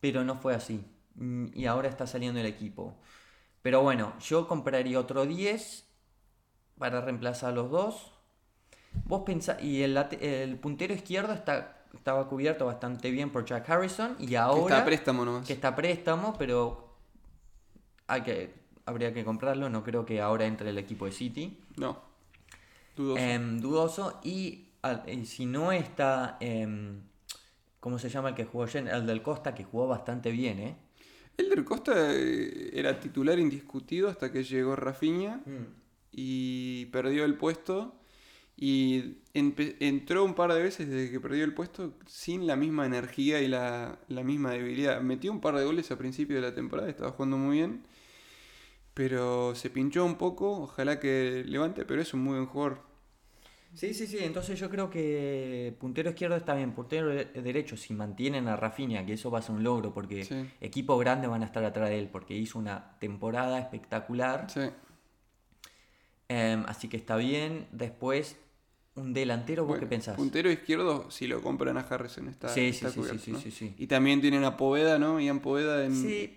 [0.00, 0.84] pero no fue así.
[1.16, 2.98] Mm, Y ahora está saliendo el equipo.
[3.60, 5.86] Pero bueno, yo compraría otro 10
[6.78, 8.12] para reemplazar a los dos.
[9.04, 14.16] Vos pensá, y el, puntero izquierdo está, estaba cubierto bastante bien por Jack Harrison.
[14.18, 15.46] Y Que ahora está a préstamo nomás.
[15.46, 16.85] que está a préstamo, pero
[18.06, 18.54] hay que,
[18.84, 19.68] habría que comprarlo.
[19.68, 21.58] No creo que ahora entre el equipo de City.
[21.76, 22.00] No.
[22.96, 23.20] Dudoso.
[23.22, 24.20] Em, dudoso.
[24.24, 24.68] Y,
[25.24, 27.00] si no está, em,
[27.80, 28.88] ¿cómo se llama el que jugó ayer?
[28.88, 30.76] El del Costa, que jugó bastante bien, ¿eh?
[31.36, 35.42] Elder Costa eh, era titular indiscutido hasta que llegó Rafinha
[36.10, 37.94] y perdió el puesto.
[38.58, 43.42] Y entró un par de veces desde que perdió el puesto sin la misma energía
[43.42, 45.02] y la, la misma debilidad.
[45.02, 47.82] Metió un par de goles a principio de la temporada, estaba jugando muy bien.
[48.96, 52.80] Pero se pinchó un poco, ojalá que levante, pero es un muy buen jugador.
[53.74, 54.16] Sí, sí, sí.
[54.22, 56.72] Entonces yo creo que puntero izquierdo está bien.
[56.72, 60.24] Puntero de- derecho, si mantienen a Rafinha, que eso va a ser un logro, porque
[60.24, 60.48] Sí.
[60.62, 64.46] equipos grandes van a estar atrás de él, porque hizo una temporada espectacular.
[64.48, 64.62] Sí.
[66.28, 67.66] Em, así que está bien.
[67.72, 68.36] Después,
[68.94, 70.16] un delantero, ¿vos Bueno, qué pensás?
[70.16, 73.38] Puntero izquierdo, si lo compran a Harrison, está, Sí, está sí, sí, cubierto, sí, ¿no?
[73.40, 73.74] sí, sí.
[73.76, 75.20] Y también tienen a Poveda, ¿no?
[75.20, 75.92] Ian Poveda en,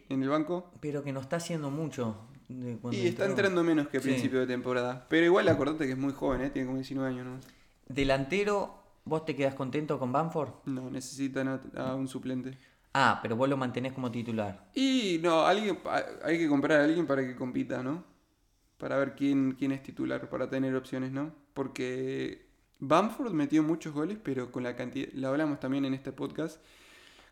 [0.09, 0.69] en el banco.
[0.81, 2.27] Pero que no está haciendo mucho.
[2.49, 3.45] De cuando Y está entró.
[3.45, 4.09] entrando menos que a Sí.
[4.09, 5.05] principio de temporada.
[5.09, 6.49] Pero igual acordate que es muy joven, ¿eh?
[6.49, 7.39] Tiene como 19 años, ¿no?
[7.87, 10.49] Delantero, ¿vos te quedás contento con Banford?
[10.65, 12.57] No, necesitan a, a un suplente.
[12.93, 14.69] Ah, pero vos lo mantenés como titular.
[14.73, 15.79] Y no, alguien
[16.23, 18.03] hay que comprar a alguien para que compita, ¿no?
[18.77, 21.31] Para ver quién, quién es titular, para tener opciones, ¿no?
[21.53, 22.47] Porque
[22.79, 26.61] Bamford metió muchos goles, pero con la cantidad, lo hablamos también en este podcast,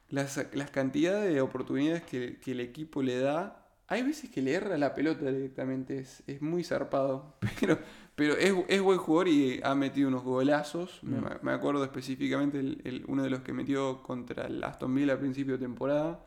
[0.10, 4.54] las, las cantidades de oportunidades que, que el equipo le da, hay veces que le
[4.54, 7.80] erra la pelota directamente, es, es muy zarpado, pero,
[8.16, 11.26] pero es, es buen jugador y ha metido unos golazos, me, Mm.
[11.42, 15.20] me acuerdo específicamente el- el- uno de los que metió contra el Aston Villa a
[15.20, 16.24] principio de temporada,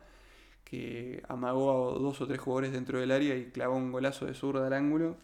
[0.63, 4.33] que amagó a dos o tres jugadores dentro del área y clavó un golazo de
[4.33, 5.17] zurda al ángulo.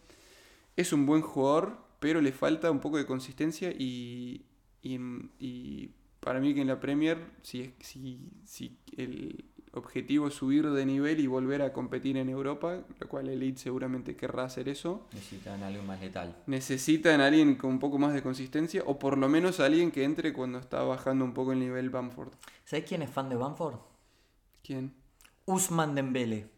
[0.75, 4.45] Es un buen jugador, pero le falta un poco de consistencia y,
[4.83, 4.99] y,
[5.39, 9.45] y para mí que en la Premier, si, si, si el
[9.77, 14.15] objetivo subir de nivel y volver a competir en Europa, lo cual el Leeds seguramente
[14.15, 15.07] querrá hacer eso.
[15.13, 16.35] Necesitan algo más letal.
[16.47, 20.03] Necesitan a alguien con un poco más de consistencia o por lo menos alguien que
[20.03, 22.33] entre cuando está bajando un poco el nivel Bamford.
[22.65, 23.79] ¿Sabes quién es fan de Bamford?
[24.63, 24.93] ¿Quién?
[25.45, 26.49] Usman Dembele.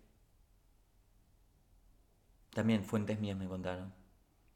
[2.53, 3.93] También fuentes mías me contaron.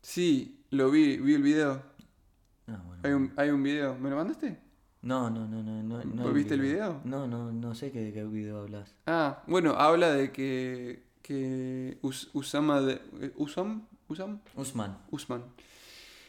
[0.01, 1.84] Sí, lo vi, vi el video.
[2.68, 3.01] Ah, bueno.
[3.03, 3.95] Hay un, hay un video.
[3.95, 4.57] ¿Me lo mandaste?
[5.04, 6.04] No, no, no, no, no.
[6.04, 7.01] no ¿Vos viste el video?
[7.04, 8.95] No, no, no sé qué, de qué video hablas.
[9.06, 14.97] Ah, bueno, habla de que, que Us- Usama de, eh, Usam, Usam, Usman.
[15.12, 15.43] Usman,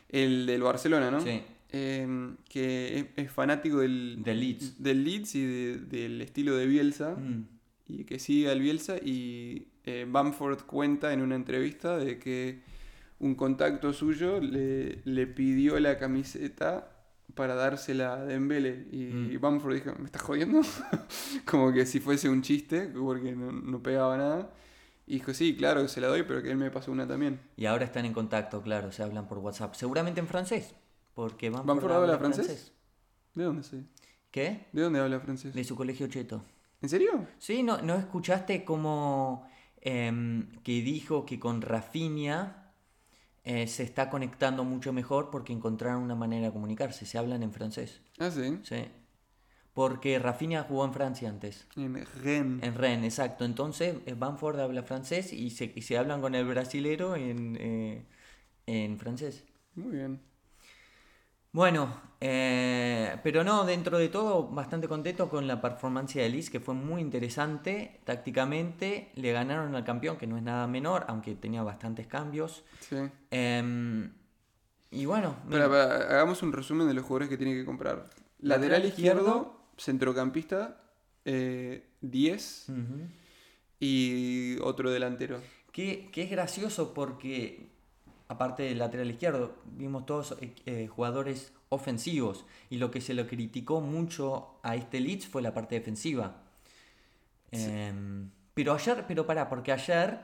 [0.09, 1.21] el del Barcelona, ¿no?
[1.21, 1.41] Sí.
[1.71, 4.83] Em, que es, es fanático del, Del Leeds.
[4.83, 7.47] del Leeds y de- del estilo de Bielsa Mm.
[7.89, 12.61] y que sigue al Bielsa y eh, Bamford cuenta en una entrevista de que
[13.19, 16.91] un contacto suyo le, le pidió la camiseta
[17.35, 19.41] para dársela a Dembele y Mm.
[19.41, 20.61] Bamford dijo, ¿me estás jodiendo?
[21.45, 24.51] Como que si fuese un chiste porque no, no pegaba nada.
[25.07, 27.41] Y dijo, sí, claro que se la doy, pero que él me pasó una también.
[27.57, 29.75] Y ahora están en contacto, claro, se hablan por WhatsApp.
[29.75, 30.75] Seguramente en francés.
[31.15, 32.73] Porque Bamford, ¿Bamford habla francés?
[33.35, 33.85] ¿De dónde sé?
[34.31, 34.67] ¿Qué?
[34.73, 35.55] ¿De dónde habla francés?
[35.55, 36.45] De su colegio cheto.
[36.81, 37.27] ¿En serio?
[37.39, 39.47] Sí, ¿no, no escuchaste cómo
[39.81, 42.64] em, que dijo que con Rafinha
[43.45, 47.07] eh, se está conectando mucho mejor porque encontraron una manera de comunicarse?
[47.07, 48.01] Se hablan en francés.
[48.19, 48.59] Ah, sí.
[48.63, 48.87] Sí.
[49.73, 51.67] Porque Rafinha jugó en Francia antes.
[51.77, 52.63] En Rennes.
[52.63, 53.45] En Rennes, exacto.
[53.45, 58.07] Entonces eh, Bamford habla francés y se, y se hablan con el brasilero en, eh,
[58.67, 59.45] en francés.
[59.75, 60.21] Muy bien.
[61.55, 66.59] Bueno, eh, pero no, dentro de todo, bastante contento con la performance de Liz, que
[66.59, 69.13] fue muy interesante tácticamente.
[69.15, 72.65] Le ganaron al campeón, que no es nada menor, aunque tenía bastantes cambios.
[72.81, 72.97] Sí.
[73.31, 74.11] Em,
[74.91, 78.11] y bueno, Para, mira, para, hagamos un resumen de los jugadores que tiene que comprar.
[78.41, 79.61] Lateral Lateral izquierdo, izquierdo.
[79.79, 80.81] centrocampista,
[81.25, 83.09] eh, 10 ujú.
[83.79, 85.41] y otro delantero.
[85.73, 87.71] que, que es gracioso porque,
[88.29, 92.45] aparte del lateral izquierdo, vimos todos eh, eh, jugadores ofensivos.
[92.71, 96.43] Y lo que se le criticó mucho a este Leeds fue la parte defensiva.
[97.51, 100.21] Em, pero ayer, pero pará, porque ayer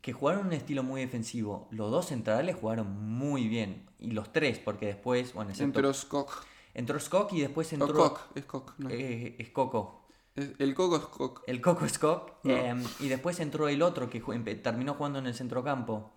[0.00, 3.86] que jugaron un estilo muy defensivo, los dos centrales jugaron muy bien.
[4.00, 6.44] Y los tres, porque después, bueno, excepto- Entró Skok.
[6.74, 8.44] entró Skok y después entró Kok, es
[8.78, 8.90] no.
[8.90, 10.06] eh, es Coco.
[10.34, 11.42] Es- el Coco es Kok.
[11.46, 12.32] El Coco Skok.
[12.44, 12.52] No.
[12.56, 16.10] em, y después entró el otro que empe- terminó jugando en el centrocampo.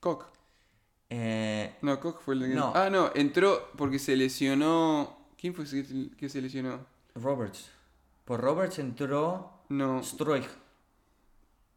[0.00, 0.26] Kok.
[1.14, 2.54] Eh, No, Kok fue el que...
[2.54, 2.72] No.
[2.74, 5.18] Ah, no, entró porque se lesionó...
[5.36, 5.64] ¿Quién fue
[6.16, 6.86] que se lesionó?
[7.14, 7.70] Roberts.
[8.24, 10.02] Por Roberts entró No.
[10.02, 10.48] Struijk.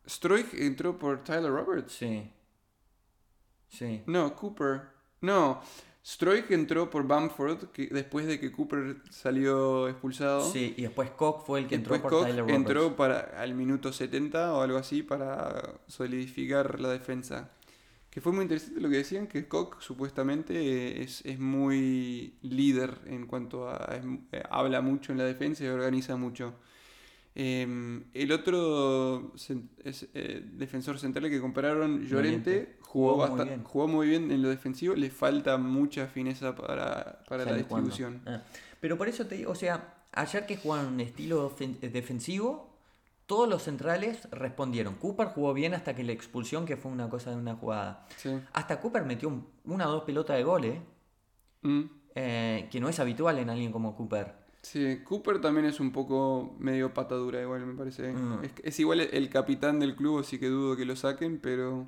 [0.08, 1.94] Struijk entró por Tyler Roberts.
[1.94, 2.32] Sí.
[3.68, 4.04] Sí.
[4.06, 4.84] No, Cooper.
[5.22, 5.62] No,
[6.06, 10.50] Struijk entró por Bamford que después de que Cooper salió expulsado.
[10.50, 12.56] Sí, y después Koch fue el que entró por Koch Tyler Roberts.
[12.58, 17.50] entró para al minuto 70 o algo así para solidificar la defensa.
[18.16, 23.26] Que fue muy interesante lo que decían, que Koch supuestamente es, es muy líder en
[23.28, 23.76] cuanto a...
[23.94, 26.54] es- eh, habla mucho en la defensa y organiza mucho.
[27.36, 29.34] Eh, el otro
[29.84, 33.64] es, eh, defensor central que compraron, Llorente, jugó, Jugó muy bien.
[33.66, 38.22] jugó muy bien en lo defensivo, le falta mucha fineza para, para la distribución.
[38.26, 38.42] Ah.
[38.80, 42.75] Pero por eso te digo, o sea, ayer que jugaron un estilo defensivo,
[43.26, 44.96] todos los centrales respondieron.
[44.96, 48.06] Cooper jugó bien hasta que la expulsión, que fue una cosa de una jugada.
[48.18, 48.30] Sí.
[48.54, 50.82] Hasta Cooper metió un- una o dos pelotas de gol, ¿eh?
[51.62, 51.82] Mm.
[52.16, 54.34] Eh, que no es habitual en alguien como Cooper.
[54.62, 58.14] Sí, Cooper también es un poco medio patadura, igual me parece.
[58.14, 58.44] Mm.
[58.44, 61.88] Es, es igual el capitán del club, así que dudo que lo saquen, pero,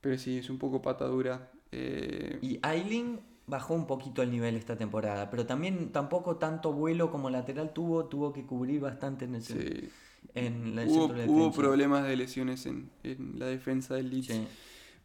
[0.00, 1.50] pero sí, es un poco patadura.
[1.72, 7.10] Eh, Y Ailing bajó un poquito el nivel esta temporada, pero también tampoco tanto vuelo
[7.10, 9.88] como lateral tuvo, tuvo que cubrir bastante en el, sí.
[10.36, 11.08] En la- el Hubo,
[11.50, 14.26] de problemas de lesiones en, en la defensa del Leeds.
[14.28, 14.46] Sí.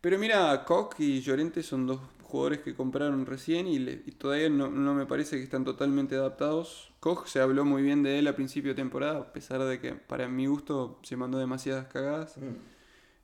[0.01, 4.49] Pero mira, Koch y Llorente son dos jugadores que compraron recién y, le- y todavía
[4.49, 6.91] no, no me parece que están totalmente adaptados.
[6.99, 9.93] Koch se habló muy bien de él a principio de temporada, a pesar de que
[9.93, 12.37] para mi gusto se mandó demasiadas cagadas.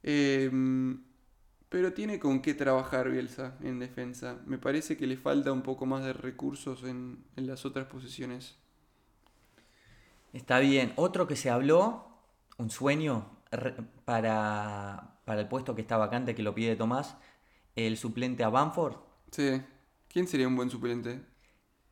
[0.03, 0.49] Eh,
[1.69, 4.39] pero tiene con qué trabajar Bielsa en defensa.
[4.45, 8.55] Me parece que le falta un poco más de recursos en, en las otras posiciones.
[10.37, 10.93] Está bien.
[10.97, 12.05] Otro que se habló,
[12.59, 13.25] un sueño
[14.05, 17.17] para, para el puesto que está vacante, que lo pide Tomás,
[17.75, 18.97] el suplente a Banford.
[19.31, 19.59] Sí.
[20.07, 21.21] ¿Quién sería un buen suplente?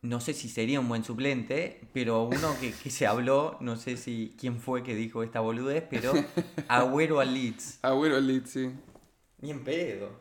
[0.04, 3.98] No sé si sería un buen suplente, pero uno que, que se habló, no sé
[3.98, 6.14] si quién fue que dijo esta boludez, pero
[6.68, 7.80] Agüero al Leeds.
[7.82, 8.70] Agüero al Leeds, sí.
[9.41, 10.20] Ni en pedo.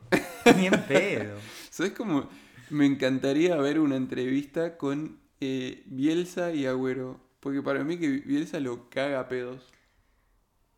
[0.56, 1.36] Ni en pedo.
[1.70, 2.30] ¿Sabes cómo?
[2.70, 7.23] Me encantaría ver una entrevista con eh, Bielsa y Agüero.
[7.44, 9.62] Porque para mí que Bielsa lo caga a pedos.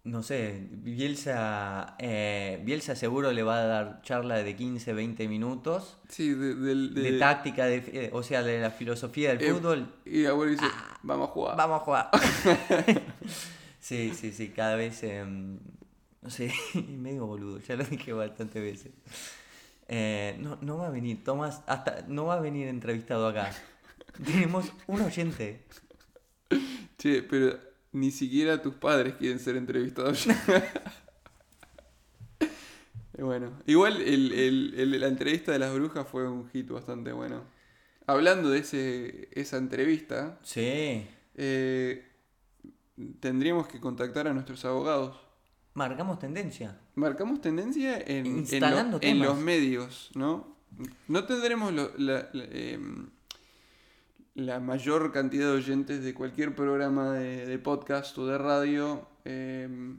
[0.03, 5.99] No sé, Bielsa, eh, Bielsa seguro le va a dar charla de 15, 20 minutos
[6.09, 9.53] Sí, de, del- de, de- táctica, de, eh, o sea, de la filosofía del Eh,
[9.55, 9.93] fútbol.
[10.05, 10.67] Y abuelo dice,
[11.03, 11.57] vamos a jugar.
[11.57, 12.11] Vamos a jugar.
[13.81, 15.59] sí, sí, sí, cada vez, em,
[16.23, 16.53] no sé,
[16.89, 18.93] medio boludo, ya lo dije bastantes veces.
[20.41, 23.51] No, no va a venir, Tomás, hasta no va a venir entrevistado acá.
[24.25, 25.63] Tenemos un oyente.
[26.99, 27.59] Che, pero
[27.93, 30.27] ni siquiera tus padres quieren ser entrevistados.
[33.19, 37.45] Bueno, igual el, el- el- la entrevista de las brujas fue un hit bastante bueno.
[38.07, 41.07] Hablando de ese, esa entrevista, Sí.
[41.35, 42.05] eh,
[43.21, 45.17] tendríamos que contactar a nuestros abogados.
[45.73, 46.79] Marcamos tendencia.
[46.95, 48.45] Marcamos tendencia en,
[49.01, 50.55] en lo- los medios, ¿no?
[51.09, 53.09] No tendremos lo- la, la, em,
[54.37, 59.09] la mayor cantidad de oyentes de cualquier programa de, de podcast o de radio.
[59.25, 59.99] em,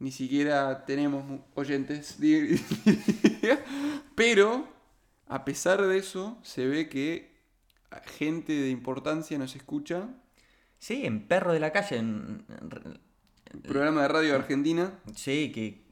[0.00, 1.24] ni siquiera tenemos
[1.54, 2.18] oyentes.
[4.14, 4.66] Pero,
[5.28, 7.34] a pesar de eso, se ve que
[8.18, 10.08] gente de importancia nos escucha.
[10.78, 11.96] Sí, en Perro de la Calle.
[11.98, 14.98] en- en- Programa de radio argentina.
[15.14, 15.84] sí, que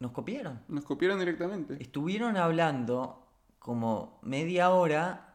[0.00, 0.60] nos copiaron.
[0.68, 1.76] Nos copiaron directamente.
[1.80, 3.24] Estuvieron hablando
[3.60, 5.33] como media hora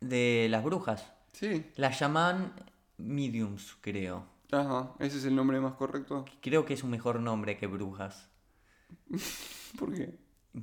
[0.00, 1.12] de las brujas.
[1.32, 1.64] Sí.
[1.76, 2.52] Las llaman
[2.96, 4.24] mediums, creo.
[4.50, 6.24] Ajá, ese es el nombre más correcto.
[6.40, 8.28] Creo que es un mejor nombre que brujas.
[9.78, 10.14] ¿Por qué?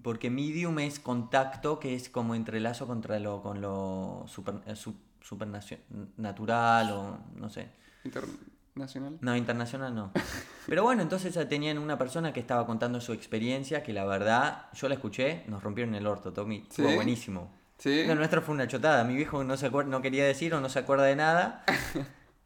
[0.01, 4.95] Porque medium es contacto, que es como entrelazo contra lo, con lo super, eh, su-
[5.21, 7.69] supernatural o no sé.
[8.03, 9.17] Internacional.
[9.21, 10.11] No, internacional no.
[10.67, 14.65] Pero bueno, entonces ya tenían una persona que estaba contando su experiencia, que la verdad,
[14.73, 16.65] yo la escuché, nos rompieron el orto, Tommy.
[16.69, 16.81] ¿Sí?
[16.81, 17.51] buenísimo.
[17.77, 18.05] Sí.
[18.05, 19.03] Lo nuestro fue una chotada.
[19.03, 21.63] Mi viejo no, se no quería decir o no se acuerda de nada.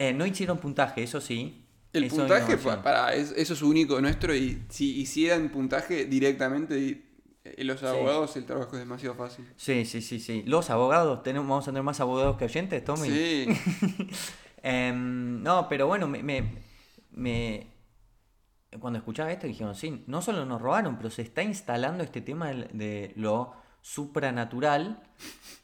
[0.02, 1.66] Eh, no hicieron puntaje, eso sí.
[1.92, 7.04] El Eso puntaje, para, es- eso es único nuestro y si hicieran puntaje directamente,
[7.44, 9.44] eh, los abogados el trabajo es demasiado fácil.
[9.58, 10.42] Sí, sí, sí, sí.
[10.46, 13.10] Los abogados, tenemos, vamos a tener más abogados que oyentes, Tommy.
[13.10, 13.46] Sí,
[14.62, 16.50] Em, no, pero bueno, me, me-
[17.12, 17.66] me-
[18.78, 22.50] cuando escuchaba esto dijeron, sí, no solo nos robaron, pero se está instalando este tema
[22.52, 23.52] de lo
[23.82, 25.02] supranatural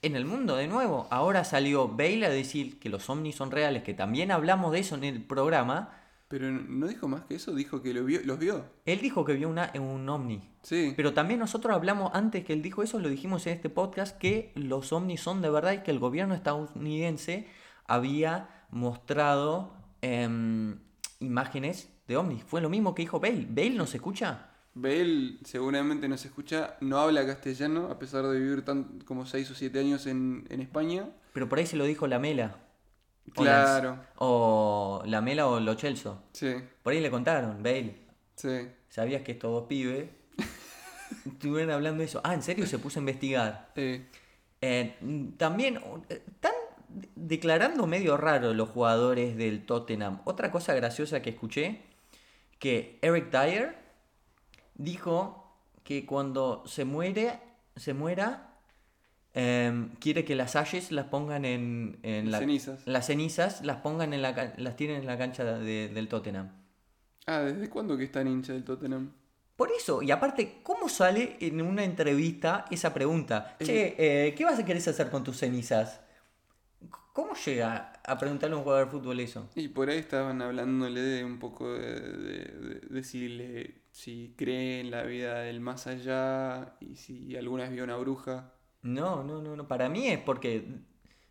[0.02, 1.06] en el mundo de nuevo.
[1.10, 4.94] Ahora salió Bale a decir que los ovnis son reales, que también hablamos de eso
[4.94, 5.92] en el programa.
[6.28, 8.64] pero no dijo más que eso, dijo que lo vio, los vio.
[8.84, 10.50] Él dijo que vio una, un ovni.
[10.62, 14.18] Sí, Pero también nosotros hablamos, antes que él dijo eso, lo dijimos en este podcast,
[14.18, 17.46] que los ovnis son de verdad y que el gobierno estadounidense
[17.86, 20.80] había mostrado em,
[21.20, 22.42] imágenes de ovnis.
[22.42, 23.46] Fue lo mismo que dijo Bale.
[23.48, 24.50] ¿Bale nos escucha?
[24.78, 29.54] Bale seguramente nos escucha, no habla castellano, a pesar de vivir tan como 6 o
[29.54, 31.08] 7 años en, en España.
[31.32, 32.56] Pero por ahí se lo dijo la Mela.
[33.34, 36.22] Claro, O la Mela o Lo Chelso.
[36.32, 37.96] sí, Por ahí le contaron, Bale.
[38.36, 38.68] sí.
[38.90, 40.08] ¿Sabías que estos dos pibes
[41.26, 42.20] estuvieron hablando de eso?
[42.24, 42.66] Ah, ¿en serio?
[42.66, 43.72] Se puso a investigar.
[43.76, 44.06] Eh,
[44.62, 44.96] Eh,
[45.36, 45.76] también
[46.08, 46.52] eh, están
[46.88, 50.20] de- declarando medio raro los jugadores del Tottenham.
[50.24, 51.80] Otra cosa graciosa que escuché,
[52.58, 53.85] que Eric Dyer
[54.76, 55.42] dijo
[55.84, 57.38] que cuando se muere,
[57.76, 58.54] se muera,
[59.34, 62.80] em, quiere que las ashes las pongan en, en la- Cenizas.
[62.86, 66.50] las cenizas, las pongan en la, las tienen en la cancha de- del Tottenham.
[67.26, 69.12] Ah, ¿desde cuándo que está hincha del Tottenham?
[69.56, 73.56] Por eso, y aparte, ¿cómo sale en una entrevista esa pregunta?
[73.62, 76.00] Che, eh, ¿qué vas a querer hacer con tus cenizas?
[77.12, 79.48] ¿Cómo llega a preguntarle a un jugador de fútbol eso?
[79.54, 84.34] Y por ahí estaban hablándole de un poco de, de, de- de si, le- si
[84.36, 88.52] cree en la vida del más allá y si alguna vez vio una bruja.
[88.82, 89.66] No, no, no, no.
[89.66, 90.66] Para mí es porque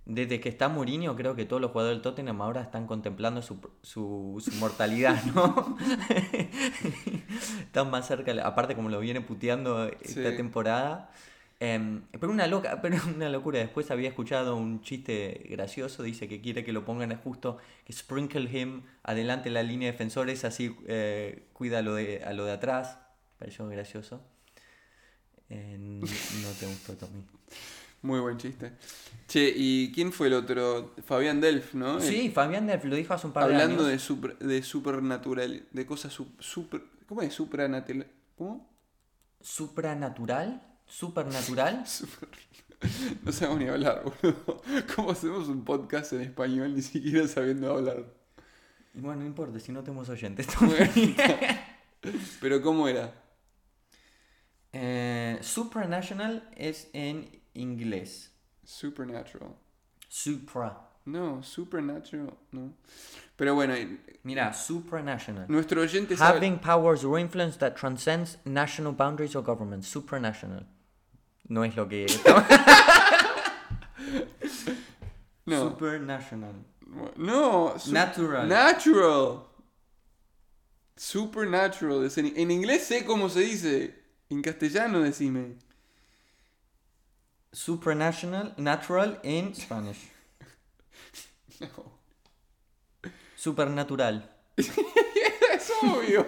[0.06, 3.60] desde que está Mourinho, creo que todos los jugadores del Tottenham ahora están contemplando su,
[3.82, 5.78] su, su mortalidad, ¿no?
[7.60, 10.36] están más cerca, aparte como lo viene puteando esta Sí.
[10.38, 11.12] temporada.
[11.60, 13.60] Em, pero una loca, pero una locura.
[13.60, 18.50] Después había escuchado un chiste gracioso, dice que quiere que lo pongan justo, que sprinkle
[18.52, 22.52] him adelante la línea de defensores, así eh, cuida a lo de, a lo de
[22.52, 23.00] atrás.
[23.38, 24.22] Pareció gracioso.
[25.50, 27.24] Eh, no te gustó, Tommy.
[28.02, 28.74] Muy buen chiste.
[29.28, 30.94] Che, ¿y quién fue el otro?
[31.06, 32.00] Fabián Delf, ¿no?
[32.00, 33.88] Sí, Fabián Delf lo dijo hace un par de Hablando años.
[33.94, 36.84] de, super, de supernatural, de cosas sup- super...
[37.08, 37.34] ¿Cómo es?
[37.34, 38.06] Supranatural...
[38.38, 38.70] ¿Cómo?
[39.42, 41.86] Supranatural, supernatural.
[41.88, 42.30] Super-
[43.24, 44.62] No sabemos ni hablar, boludo.
[44.96, 48.06] ¿Cómo hacemos un podcast en español ni siquiera sabiendo hablar?
[48.94, 50.48] Y bueno, no importa, si no tenemos oyentes.
[52.42, 53.14] Pero ¿cómo era?
[54.74, 58.32] eh, supranational es en inglés.
[58.64, 59.56] Supernatural.
[60.08, 60.90] Supra.
[61.06, 62.74] No, Supernatural, no.
[63.36, 63.74] Pero bueno,
[64.24, 65.46] Mira, supranational.
[65.48, 66.38] nuestro oyente sabe...
[66.40, 69.84] Having powers or influence that transcends national boundaries or government.
[69.84, 70.66] Supranational.
[71.48, 72.06] No es lo que...
[75.48, 76.56] No, Supernational.
[77.18, 77.78] no.
[77.78, 78.50] su- Natural.
[78.50, 79.44] Natural.
[80.98, 82.10] Supernatural.
[82.16, 84.04] En, en inglés sé cómo se dice.
[84.32, 85.56] En castellano decime.
[87.52, 90.10] Supranational, natural in Spanish.
[93.36, 94.32] Supernatural.
[95.56, 96.26] Es obvio.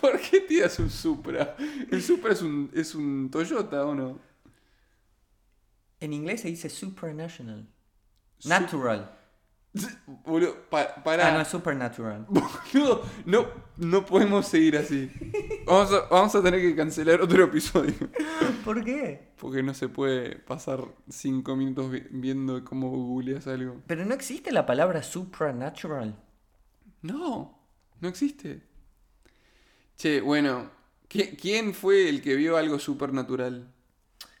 [0.00, 1.56] ¿Por qué tiras un Supra?
[1.90, 4.18] El Supra es un, es un Toyota, ¿o no?
[6.00, 7.66] En inglés se dice supranational.
[8.44, 9.12] Natural.
[10.24, 11.28] Boludo, pa- pará.
[11.28, 12.26] Ah, no, es supernatural.
[12.72, 15.10] Boludo, no, no podemos seguir así.
[15.66, 17.94] Vamos a, vamos a tener que cancelar otro episodio.
[18.64, 19.32] ¿Por qué?
[19.38, 20.80] Porque no se puede pasar
[21.10, 23.82] cinco minutos vi- viendo cómo googleas algo.
[23.86, 26.18] Pero no existe la palabra supranatural.
[27.02, 27.58] No,
[28.00, 28.62] no existe.
[29.98, 30.70] Che, bueno,
[31.08, 33.72] ¿qui- ¿quién fue el que vio algo supernatural?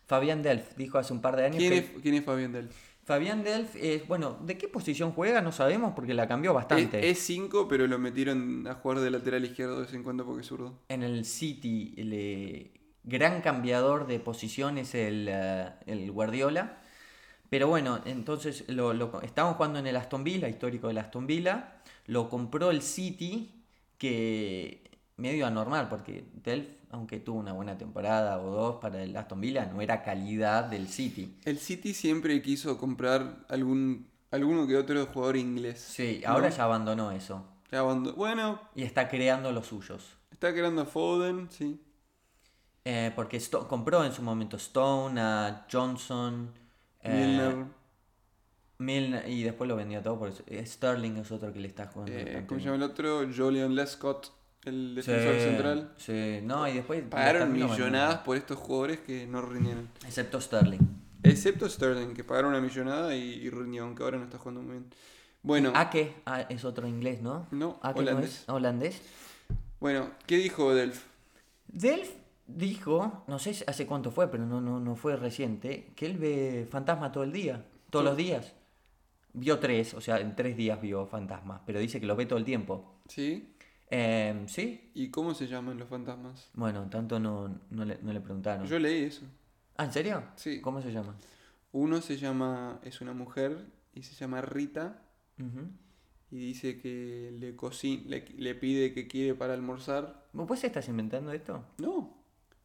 [0.06, 1.78] Fabián Delf dijo hace un par de años ¿Quién que...
[1.78, 2.68] es, ¿Quién es Fabián Del?
[3.06, 5.40] Fabián Delf es, bueno, ¿de qué posición juega?
[5.40, 7.08] No sabemos porque la cambió bastante.
[7.08, 10.40] Es 5, pero lo metieron a jugar de lateral izquierdo de vez en cuando porque
[10.40, 10.80] es zurdo.
[10.88, 12.72] En el City, el eh,
[13.04, 16.78] gran cambiador de posición es el, eh, el Guardiola.
[17.48, 21.76] Pero bueno, entonces lo, lo, estaban jugando en el Aston Villa, histórico del Aston Villa.
[22.06, 23.62] Lo compró el City,
[23.98, 24.85] que
[25.16, 29.66] medio anormal, porque Delf, aunque tuvo una buena temporada o dos para el Aston Villa,
[29.66, 31.38] no era calidad del City.
[31.44, 35.80] El City siempre quiso comprar algún alguno que otro jugador inglés.
[35.80, 36.30] Sí, ¿no?
[36.32, 37.44] ahora ya abandonó eso.
[37.72, 38.16] Ya abandonó.
[38.16, 40.16] Bueno, Y está creando los suyos.
[40.30, 41.80] está creando a Foden, sí.
[42.84, 46.52] Eh, porque Sto- compró en su momento Stone, a Johnson,
[47.02, 47.64] eh, Milner.
[48.78, 50.18] Milner, y después lo vendió todo.
[50.18, 52.12] Porque eh, Sterling es otro que le está jugando.
[52.14, 53.26] eh, ¿Cómo se llama el otro?
[53.34, 54.28] Julian Lescott,
[54.66, 55.90] el defensor Sí, central.
[55.96, 57.02] Sí, no, y después.
[57.08, 59.88] Pagaron millonadas por estos jugadores que no rindieron.
[60.04, 60.80] Excepto Sterling.
[61.22, 64.72] Excepto Sterling, que pagaron una millonada y, y rindió, aunque ahora no está jugando muy
[64.72, 64.86] bien.
[65.42, 67.46] Bueno, Ake ah, es otro inglés, ¿no?
[67.50, 68.42] No, Ake holandés.
[68.42, 69.00] es holandés.
[69.80, 71.04] bueno, ¿qué dijo Delf?
[71.68, 72.10] Delf
[72.46, 76.66] dijo, no sé hace cuánto fue, pero no, no, no fue reciente, que él ve
[76.70, 77.54] fantasmas todo el día,
[77.90, 78.52] todos Todo- los días.
[79.32, 82.38] Vio tres, o sea, en tres días vio fantasmas, pero dice que los ve todo
[82.38, 82.94] el tiempo.
[83.08, 83.52] ¿Sí?
[83.90, 84.90] Em, ¿Sí?
[84.94, 86.50] ¿Y cómo se llaman los fantasmas?
[86.54, 88.66] Bueno, tanto no, no, le, no le preguntaron.
[88.66, 89.22] Yo leí eso.
[89.76, 90.24] Ah, ¿en serio?
[90.36, 90.60] Sí.
[90.60, 91.14] ¿Cómo se llama?
[91.72, 95.02] Uno se llama, es una mujer y se llama Rita
[96.30, 100.24] y dice que le, coci- le, le pide que quiere para almorzar.
[100.32, 101.64] ¿Vos estás inventando esto?
[101.78, 102.16] No,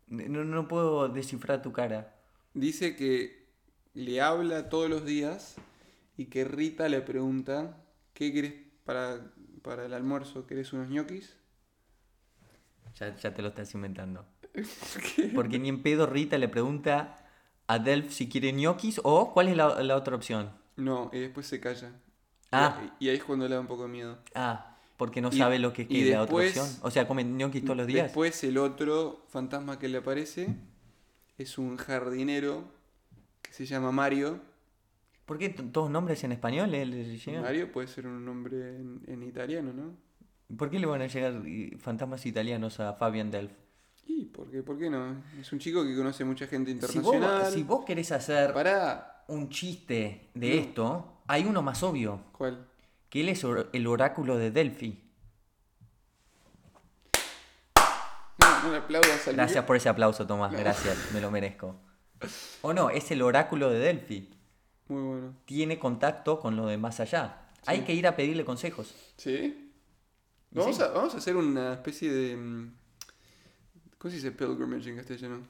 [0.08, 2.16] No, no puedo descifrar tu cara.
[2.54, 3.46] dice que
[3.94, 5.58] le habla todos los días
[6.18, 7.78] y que Rita le pregunta,
[8.14, 8.54] ¿qué querés
[8.86, 9.20] para,
[9.62, 10.46] para el almuerzo?
[10.48, 11.36] ¿Querés unos ñoquis?
[13.00, 14.26] Ya, ya te lo estás inventando.
[15.36, 17.18] Porque ni en pedo Rita le pregunta
[17.68, 20.52] a Delf si quiere ñoquis o cuál es la, la otra opción.
[20.76, 21.92] No, y después se calla.
[22.52, 22.82] Ah.
[23.00, 24.18] Y, y ahí es cuando le da un poco de miedo.
[24.36, 26.68] Ah, porque no Y- sabe lo que y es la otra opción.
[26.82, 28.04] O sea, come ñoquis todos los días.
[28.08, 30.54] Después el otro fantasma que le aparece
[31.38, 32.66] es un jardinero
[33.42, 34.42] que se llama Mario.
[35.32, 37.44] ¿Por qué todos nombres en español le, le llegan?
[37.44, 39.96] Mario puede ser un nombre en, en italiano, ¿no?
[40.58, 43.54] ¿Por qué le van a llegar eh, fantasmas italianos a Fabian Delf?
[44.08, 45.24] Y porque, ¿por qué no?
[45.40, 47.50] Es un chico que conoce mucha gente Si vos, internacional.
[47.54, 49.24] si vos querés hacer Pará.
[49.30, 50.62] un chiste de No.
[50.62, 52.20] esto, hay uno más obvio.
[52.34, 52.68] ¿Cuál?
[53.10, 55.02] Que él es or- el oráculo de Delphi.
[58.42, 60.52] No, no le aplaudas al Gracias por ese aplauso, Tomás.
[60.52, 61.78] Gracias, me lo merezco.
[62.64, 64.30] O no, es el oráculo de Delphi.
[64.92, 65.34] Muy bueno.
[65.46, 67.48] Tiene contacto con lo de más allá.
[67.66, 68.94] Hay que ir a pedirle consejos.
[69.16, 69.72] ¿Sí?
[70.50, 70.82] Vamos, sí.
[70.82, 72.36] A, vamos a hacer una especie de...
[72.36, 72.74] mm,
[73.98, 75.48] ¿Cómo se dice pilgrimage en castellano?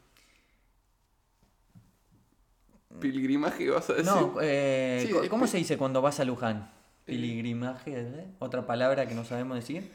[2.99, 4.11] ¿Pilgrimaje vas a decir?
[4.11, 6.69] No, eh, Sí, ¿cómo se dice cuando vas a Luján?
[7.05, 8.27] Pilgrimaje, ¿eh?
[8.37, 9.91] otra palabra que no sabemos decir.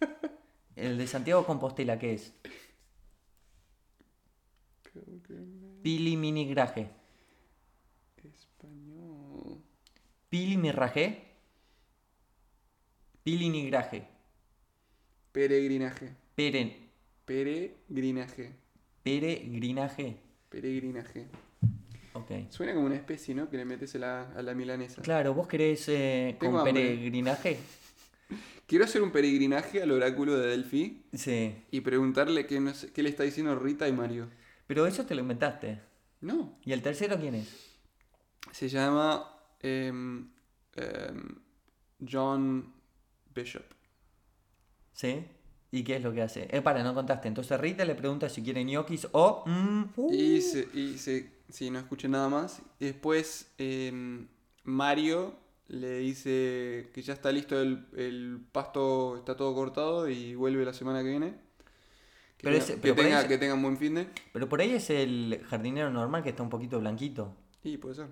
[0.76, 2.34] El de Santiago Compostela, ¿qué es?
[5.82, 6.90] Piliminigraje.
[8.24, 9.62] Español.
[10.38, 11.22] Pilimirraje.
[13.22, 14.02] Pilinigraje.
[15.30, 16.16] Peregrinaje.
[16.34, 16.74] Peren,
[17.24, 18.50] Peregrinaje.
[19.04, 20.16] peregrinaje.
[20.48, 21.28] Peregrinaje.
[22.14, 22.50] Ok.
[22.50, 23.48] Suena como una especie, ¿no?
[23.48, 25.02] Que le metes a la, a la milanesa.
[25.02, 26.72] Claro, ¿vos querés eh, con hambre.
[26.72, 27.56] peregrinaje?
[28.66, 31.54] Quiero hacer un peregrinaje al oráculo de Delphi Sí.
[31.70, 32.60] y preguntarle qué,
[32.92, 34.28] qué le está diciendo Rita y Mario.
[34.66, 35.78] Pero eso te lo inventaste.
[36.22, 36.58] No.
[36.64, 37.70] ¿Y el tercero quién es?
[38.50, 39.30] Se llama
[39.64, 40.28] em,
[40.76, 41.36] em,
[42.00, 42.72] John
[43.34, 43.64] Bishop.
[44.92, 45.24] ¿Sí?
[45.70, 46.48] ¿Y qué es lo que hace?
[46.56, 47.26] Eh, para, no contaste.
[47.28, 49.42] Entonces Rita le pregunta si quiere ñoquis o...
[49.46, 50.12] mm, uh.
[50.12, 52.62] Y se, y se, sí, no escuché nada más.
[52.78, 54.28] Después em,
[54.62, 55.34] Mario
[55.68, 60.74] le dice que ya está listo el, el pasto, está todo cortado y vuelve la
[60.74, 61.34] semana que viene.
[62.36, 64.08] Que, Pero tenga- que pero por ahí tenga, que tengan buen fin de.
[64.32, 67.34] Pero por ahí es el jardinero normal que está un poquito blanquito.
[67.64, 68.08] Y puede ser,